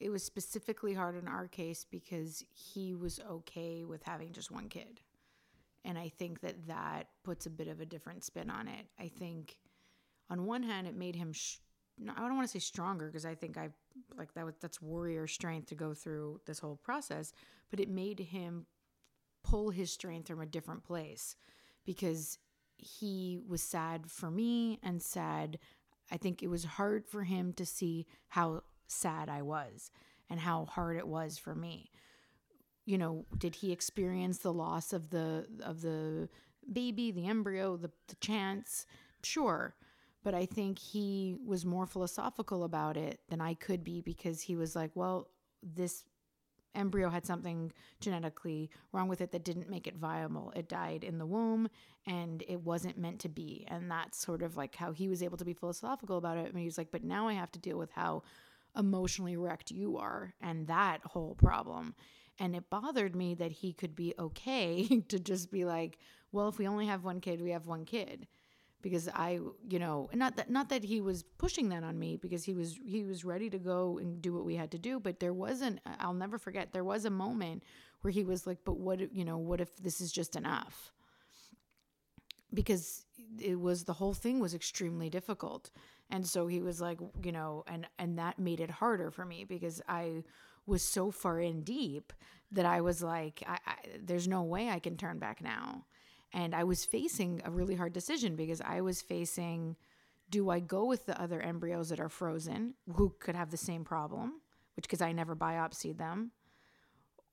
[0.00, 4.68] it was specifically hard in our case because he was okay with having just one
[4.68, 5.00] kid.
[5.84, 8.86] And I think that that puts a bit of a different spin on it.
[8.98, 9.58] I think
[10.30, 11.58] on one hand, it made him, sh-
[12.00, 13.68] I don't want to say stronger because I think I
[14.16, 17.32] like that, was- that's warrior strength to go through this whole process,
[17.70, 18.66] but it made him
[19.42, 21.36] pull his strength from a different place
[21.84, 22.38] because
[22.78, 25.58] he was sad for me and sad
[26.12, 29.90] I think it was hard for him to see how sad I was
[30.28, 31.90] and how hard it was for me.
[32.84, 36.28] You know, did he experience the loss of the of the
[36.70, 38.86] baby, the embryo, the, the chance?
[39.22, 39.74] Sure.
[40.22, 44.54] But I think he was more philosophical about it than I could be because he
[44.54, 45.28] was like, well,
[45.62, 46.04] this
[46.74, 50.52] embryo had something genetically wrong with it that didn't make it viable.
[50.56, 51.68] It died in the womb
[52.06, 53.64] and it wasn't meant to be.
[53.68, 56.48] And that's sort of like how he was able to be philosophical about it.
[56.48, 58.22] And he was like, but now I have to deal with how
[58.76, 61.94] emotionally wrecked you are and that whole problem.
[62.38, 65.98] And it bothered me that he could be okay to just be like,
[66.32, 68.26] well, if we only have one kid, we have one kid
[68.82, 72.44] because I, you know, not that not that he was pushing that on me because
[72.44, 75.20] he was he was ready to go and do what we had to do, but
[75.20, 77.62] there wasn't I'll never forget there was a moment
[78.02, 80.92] where he was like, but what, you know, what if this is just enough?
[82.52, 83.06] Because
[83.40, 85.70] it was the whole thing was extremely difficult.
[86.10, 89.44] And so he was like, you know, and and that made it harder for me
[89.44, 90.24] because I
[90.66, 92.12] was so far in deep
[92.50, 93.74] that I was like, I, I,
[94.04, 95.86] there's no way I can turn back now.
[96.32, 99.76] And I was facing a really hard decision because I was facing
[100.30, 103.84] do I go with the other embryos that are frozen who could have the same
[103.84, 104.40] problem,
[104.74, 106.32] which because I never biopsied them,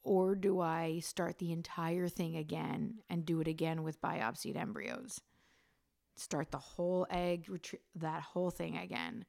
[0.04, 5.22] or do I start the entire thing again and do it again with biopsied embryos?
[6.18, 9.24] Start the whole egg, retrie- that whole thing again.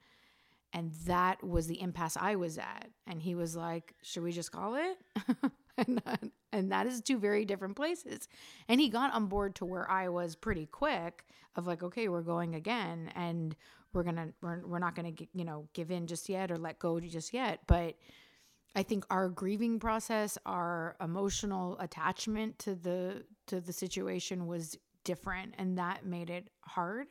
[0.73, 2.91] And that was the impasse I was at.
[3.07, 4.99] And he was like, Should we just call it?
[5.87, 8.29] and, and that is two very different places.
[8.69, 11.25] And he got on board to where I was pretty quick
[11.57, 13.11] of like, okay, we're going again.
[13.15, 13.57] And
[13.93, 17.01] we're to, we're, we're not to, you know, give in just yet or let go
[17.01, 17.61] just yet.
[17.67, 17.97] But
[18.75, 25.55] I think our grieving process, our emotional attachment to the to the situation was different
[25.59, 27.09] and that made it hard.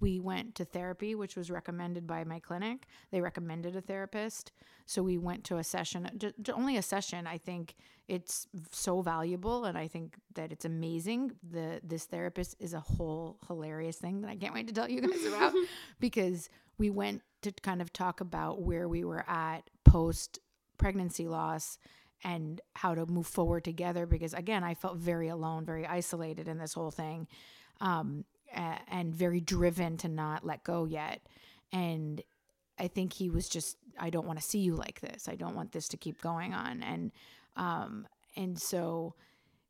[0.00, 2.86] We went to therapy, which was recommended by my clinic.
[3.10, 4.52] They recommended a therapist.
[4.86, 7.26] So we went to a session, j- only a session.
[7.26, 7.76] I think
[8.08, 11.32] it's so valuable and I think that it's amazing.
[11.48, 15.00] The this therapist is a whole hilarious thing that I can't wait to tell you
[15.00, 15.52] guys about
[16.00, 16.48] because
[16.78, 20.38] we went to kind of talk about where we were at post
[20.78, 21.78] pregnancy loss
[22.24, 26.58] and how to move forward together because again i felt very alone very isolated in
[26.58, 27.26] this whole thing
[27.80, 31.20] um, and very driven to not let go yet.
[31.72, 32.22] And
[32.78, 35.28] i think he was just i don't want to see you like this.
[35.28, 36.82] I don't want this to keep going on.
[36.82, 37.12] And
[37.56, 39.14] um, and so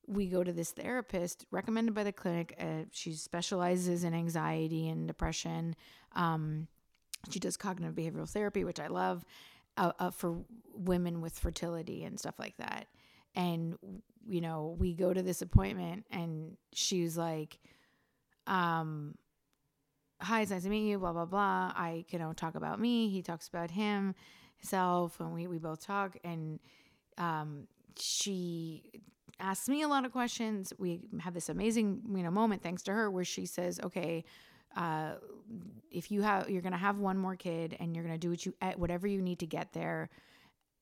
[0.06, 5.06] we go to this therapist recommended by the clinic uh, she specializes in anxiety and
[5.06, 5.74] depression.
[6.14, 6.68] Um,
[7.30, 9.24] she does cognitive behavioral therapy which i love
[9.76, 10.38] uh, uh, for
[10.74, 12.86] women with fertility and stuff like that.
[13.34, 13.78] And
[14.28, 17.58] you know, we go to this appointment, and she's like,
[18.50, 19.14] um,
[20.20, 21.72] "Hi, it's nice to meet you." Blah blah blah.
[21.74, 23.08] I you know talk about me.
[23.08, 24.14] He talks about him,
[24.58, 26.16] himself, and we we both talk.
[26.24, 26.58] And
[27.16, 28.82] um, she
[29.38, 30.72] asks me a lot of questions.
[30.78, 34.24] We have this amazing, you know, moment thanks to her where she says, "Okay,
[34.76, 35.14] uh,
[35.90, 38.54] if you have, you're gonna have one more kid, and you're gonna do what you,
[38.76, 40.10] whatever you need to get there,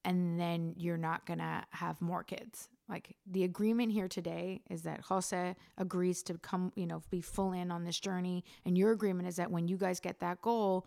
[0.04, 5.02] and then you're not gonna have more kids." Like the agreement here today is that
[5.02, 9.28] Jose agrees to come, you know, be full in on this journey, and your agreement
[9.28, 10.86] is that when you guys get that goal,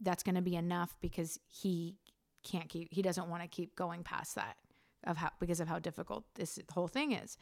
[0.00, 1.96] that's going to be enough because he
[2.42, 4.56] can't keep, he doesn't want to keep going past that
[5.04, 7.38] of how because of how difficult this whole thing is.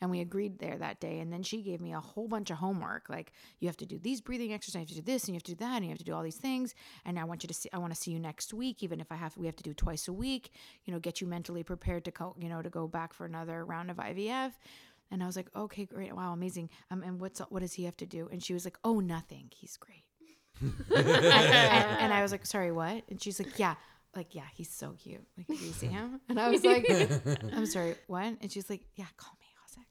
[0.00, 1.18] And we agreed there that day.
[1.18, 3.08] And then she gave me a whole bunch of homework.
[3.08, 5.34] Like, you have to do these breathing exercises, you have to do this, and you
[5.34, 6.74] have to do that, and you have to do all these things.
[7.04, 9.10] And I want you to see, I want to see you next week, even if
[9.10, 10.50] I have, we have to do twice a week,
[10.84, 13.64] you know, get you mentally prepared to go, you know, to go back for another
[13.64, 14.52] round of IVF.
[15.10, 16.14] And I was like, okay, great.
[16.14, 16.70] Wow, amazing.
[16.90, 18.28] Um, and what's, what does he have to do?
[18.30, 19.50] And she was like, oh, nothing.
[19.54, 20.04] He's great.
[20.60, 23.04] and, and, and I was like, sorry, what?
[23.08, 23.74] And she's like, yeah,
[24.14, 25.24] like, yeah, he's so cute.
[25.36, 26.20] Like, do you see him?
[26.28, 26.86] And I was like,
[27.54, 28.36] I'm sorry, what?
[28.40, 29.37] And she's like, yeah, Jose.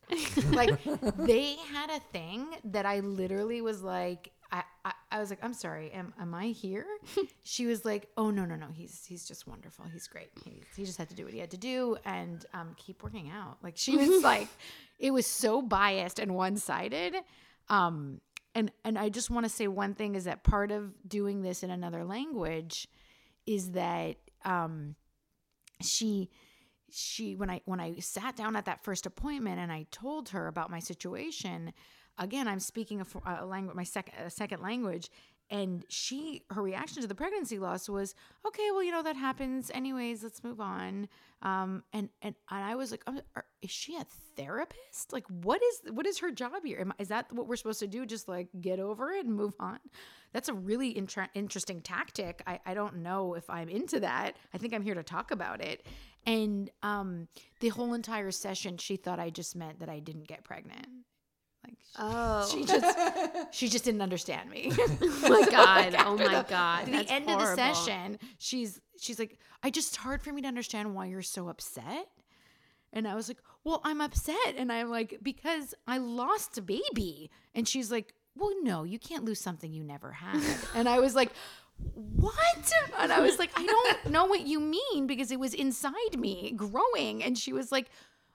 [0.52, 0.84] like,
[1.18, 5.54] they had a thing that I literally was like, I, I, I was like, I'm
[5.54, 6.86] sorry, am, am I here?
[7.44, 10.30] she was like, oh no no no, he's he's just wonderful, he's great.
[10.44, 13.30] He, he just had to do what he had to do and um, keep working
[13.30, 13.58] out.
[13.62, 14.48] Like she was like,
[15.00, 17.16] it was so biased and one sided.
[17.70, 18.22] Um,
[18.56, 21.64] and and I just want to say one thing is that part of doing this
[21.64, 22.88] in another language
[23.46, 24.96] is that um,
[25.82, 26.30] she
[26.92, 30.48] she when I when I sat down at that first appointment and I told her
[30.48, 31.74] about my situation,
[32.18, 33.06] again I'm speaking a,
[33.42, 35.10] a language my second a second language
[35.50, 38.14] and she her reaction to the pregnancy loss was
[38.46, 41.08] okay well you know that happens anyways let's move on.
[41.42, 45.12] Um and and, and i was like oh, are, is she a therapist?
[45.12, 46.80] Like what is what is her job here?
[46.80, 49.54] Am, is that what we're supposed to do just like get over it and move
[49.60, 49.80] on?
[50.34, 52.44] That's a really interesting tactic.
[52.46, 54.36] I, I don't know if i'm into that.
[54.54, 55.86] I think i'm here to talk about it
[56.28, 57.28] and um
[57.62, 60.86] the whole entire session she thought i just meant that i didn't get pregnant
[61.66, 62.48] like Oh.
[62.52, 62.98] she just
[63.56, 64.72] she just didn't understand me.
[64.78, 65.94] oh my god.
[65.94, 66.88] Like, Oh my the- god.
[66.90, 70.44] At the end of the session, she's she's like, I just it's hard for me
[70.44, 72.08] to understand why you're so upset.
[72.94, 74.56] And I was like, Well, I'm upset.
[74.56, 77.32] And I'm like, because I lost a baby.
[77.56, 80.42] And she's like, Well, no, you can't lose something you never had.
[80.76, 81.32] and I was like,
[81.94, 82.72] What?
[83.00, 86.54] And I was like, I don't know what you mean because it was inside me
[86.56, 87.24] growing.
[87.24, 87.90] And she was like,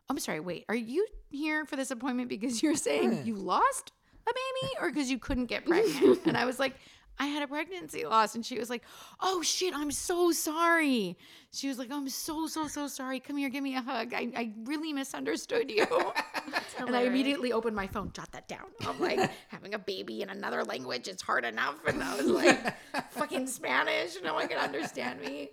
[0.08, 3.92] I'm sorry, wait, are you here for this appointment because you're saying you lost
[4.28, 6.20] a baby or because you couldn't get pregnant?
[6.26, 6.76] and I was like,
[7.18, 8.34] I had a pregnancy loss.
[8.34, 8.82] And she was like,
[9.20, 11.16] Oh shit, I'm so sorry.
[11.52, 13.20] She was like, I'm so, so, so sorry.
[13.20, 14.14] Come here, give me a hug.
[14.14, 15.86] I, I really misunderstood you.
[16.78, 18.66] and I immediately opened my phone, jot that down.
[18.86, 21.76] I'm like, having a baby in another language is hard enough.
[21.86, 22.74] And I was like,
[23.10, 24.16] fucking Spanish.
[24.22, 25.50] No one can understand me.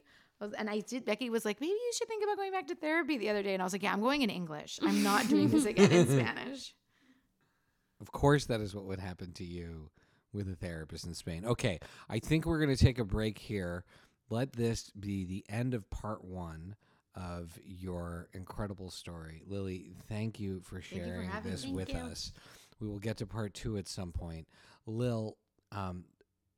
[0.57, 1.03] And I did.
[1.03, 3.53] Becky was like, maybe you should think about going back to therapy the other day.
[3.53, 4.79] And I was like, yeah, I'm going in English.
[4.81, 6.73] I'm not doing this again in Spanish.
[7.99, 9.89] Of course, that is what would happen to you
[10.33, 11.45] with a therapist in Spain.
[11.45, 13.83] Okay, I think we're going to take a break here.
[14.29, 16.75] Let this be the end of part one
[17.15, 19.41] of your incredible story.
[19.47, 21.99] Lily, thank you for you for sharing this with you.
[21.99, 22.31] us.
[22.79, 24.47] We will get to part two at some point.
[24.85, 25.35] Lil,
[25.71, 26.05] um,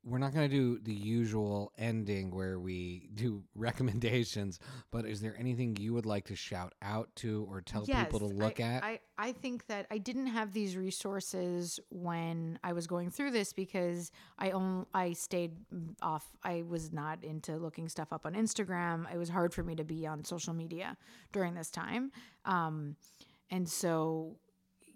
[0.04, 4.58] we're not going to do the usual ending where we do recommendations,
[4.90, 8.26] but is there anything you would like to shout out to or tell people to
[8.26, 8.84] look I, at?
[8.84, 13.52] I, I think that I didn't have these resources when I was going through this
[13.52, 15.52] because I own I stayed
[16.00, 16.26] off.
[16.42, 19.12] I was not into looking stuff up on Instagram.
[19.12, 20.96] It was hard for me to be on social media
[21.32, 22.10] during this time,
[22.44, 22.96] um,
[23.50, 24.36] and so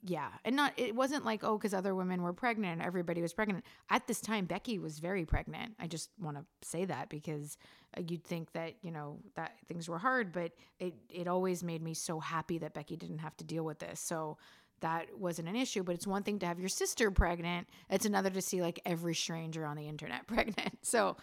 [0.02, 3.32] yeah and not it wasn't like oh because other women were pregnant and everybody was
[3.32, 3.64] pregnant.
[3.90, 5.74] At this time becky was very pregnant.
[5.78, 7.56] I just want to say that because
[7.96, 11.82] uh, you'd think that you know that things were hard but it it always made
[11.82, 14.00] me so happy that becky didn't have to deal with this.
[14.00, 14.38] So
[14.80, 17.68] that wasn't an issue but it's one thing to have your sister pregnant.
[17.90, 20.78] It's another to see like every stranger on the internet pregnant.
[20.82, 21.16] So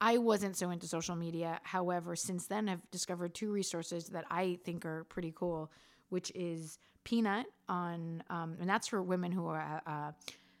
[0.00, 1.60] I wasn't so into social media.
[1.64, 5.72] However, since then, I've discovered two resources that I think are pretty cool,
[6.08, 10.12] which is Peanut on, um, and that's for women who are uh,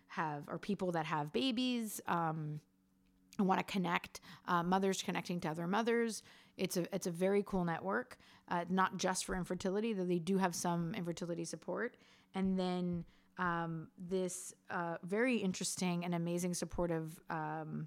[0.08, 2.00] have or people that have babies.
[2.06, 2.60] Um,
[3.38, 6.22] and want to connect uh, mothers connecting to other mothers.
[6.56, 8.18] It's a it's a very cool network,
[8.48, 11.96] uh, not just for infertility, though they do have some infertility support.
[12.34, 13.04] And then
[13.38, 17.86] um, this uh, very interesting and amazing supportive um,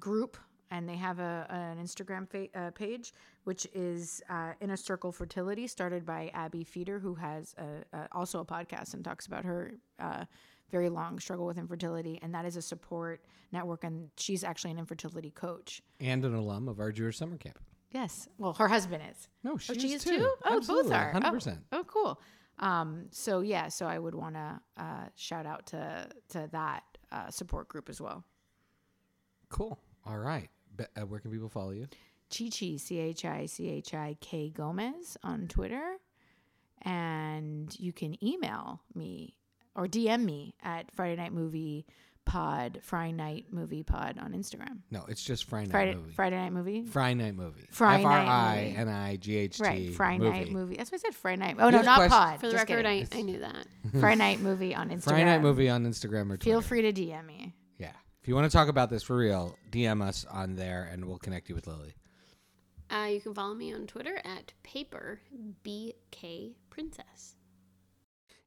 [0.00, 0.38] group
[0.70, 3.12] and they have a an Instagram fa- uh, page
[3.44, 8.40] which is uh, Inner Circle Fertility, started by Abby Feeder, who has a, a, also
[8.40, 10.26] a podcast and talks about her uh,
[10.70, 14.78] very long struggle with infertility, and that is a support network, and she's actually an
[14.78, 15.80] infertility coach.
[15.98, 17.58] and an alum of our Jewish summer camp.
[17.90, 18.28] Yes.
[18.36, 19.28] Well, her husband is.
[19.42, 20.30] No, she, she is is too?
[20.44, 21.12] Oh, both are.
[21.14, 21.20] Oh.
[21.20, 21.58] 100%.
[21.72, 22.20] Oh, cool.
[22.58, 27.30] Um, so yeah, so I would want to uh, shout out to to that uh,
[27.30, 28.24] support group as well.
[29.48, 29.78] Cool.
[30.04, 30.50] All right.
[30.78, 31.86] Be- uh, where can people follow you?
[32.30, 35.96] Chi Chi C H I C H I K Gomez on Twitter,
[36.82, 39.34] and you can email me
[39.74, 41.86] or DM me at Friday Night Movie
[42.24, 44.80] Pod, Friday Night Movie Pod on Instagram.
[44.90, 46.12] No, it's just Friday Night Friday Movie.
[46.12, 46.82] Friday Night Movie.
[46.84, 47.66] Friday Night Movie.
[47.70, 48.76] Friday Night R I Movie.
[48.76, 49.62] N I G H T.
[49.62, 50.38] Right, Friday movie.
[50.38, 50.76] Night Movie.
[50.76, 51.14] That's what I said.
[51.14, 51.56] Friday Night.
[51.58, 52.40] Oh no, Here's not question- Pod.
[52.40, 53.06] For the Just record, I.
[53.10, 53.66] I knew that.
[53.98, 55.02] Friday Night Movie on Instagram.
[55.04, 56.44] Friday Night Movie on Instagram or Twitter.
[56.44, 57.54] Feel free to DM me.
[58.28, 58.28] Yeah.
[58.28, 61.16] If you want to talk about this for real, DM us on there and we'll
[61.16, 61.94] connect you with Lily.
[62.90, 65.22] Uh, you can follow me on Twitter at paper
[65.64, 67.36] bk princess.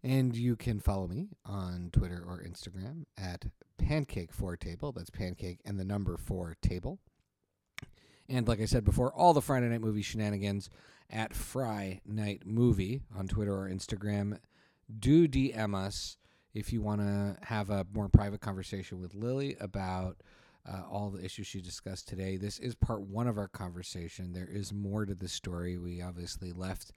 [0.04, 3.46] And you can follow me on Twitter or Instagram at
[3.80, 4.92] pancake four table.
[4.92, 7.00] That's pancake and the number four table.
[8.30, 10.70] And like I said before, all the Friday night movie shenanigans
[11.10, 14.38] at Fry Night Movie on Twitter or Instagram.
[15.00, 16.18] Do DM us
[16.54, 20.18] if you want to have a more private conversation with Lily about
[20.68, 22.38] uh, all the issues she discussed today.
[22.38, 24.34] This is part one of our conversation.
[24.34, 25.78] There is more to the story.
[25.78, 26.92] We obviously left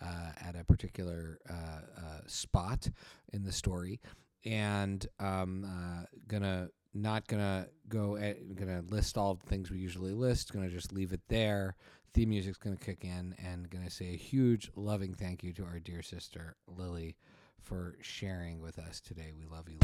[0.00, 2.88] uh, at a particular uh, uh, spot
[3.32, 4.00] in the story,
[4.44, 10.12] and um, uh, gonna not gonna go at, gonna list all the things we usually
[10.12, 10.52] list.
[10.52, 11.76] Gonna just leave it there.
[12.14, 15.78] Theme music's gonna kick in, and gonna say a huge loving thank you to our
[15.78, 17.16] dear sister Lily
[17.62, 19.32] for sharing with us today.
[19.36, 19.78] We love you.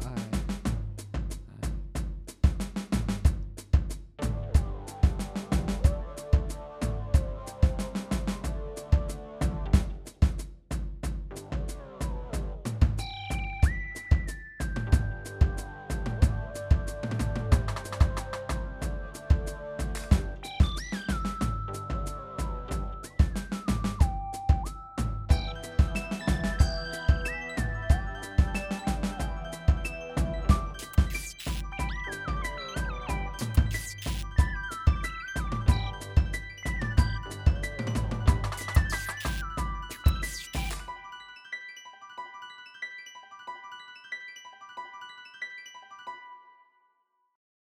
[0.00, 0.43] Bye.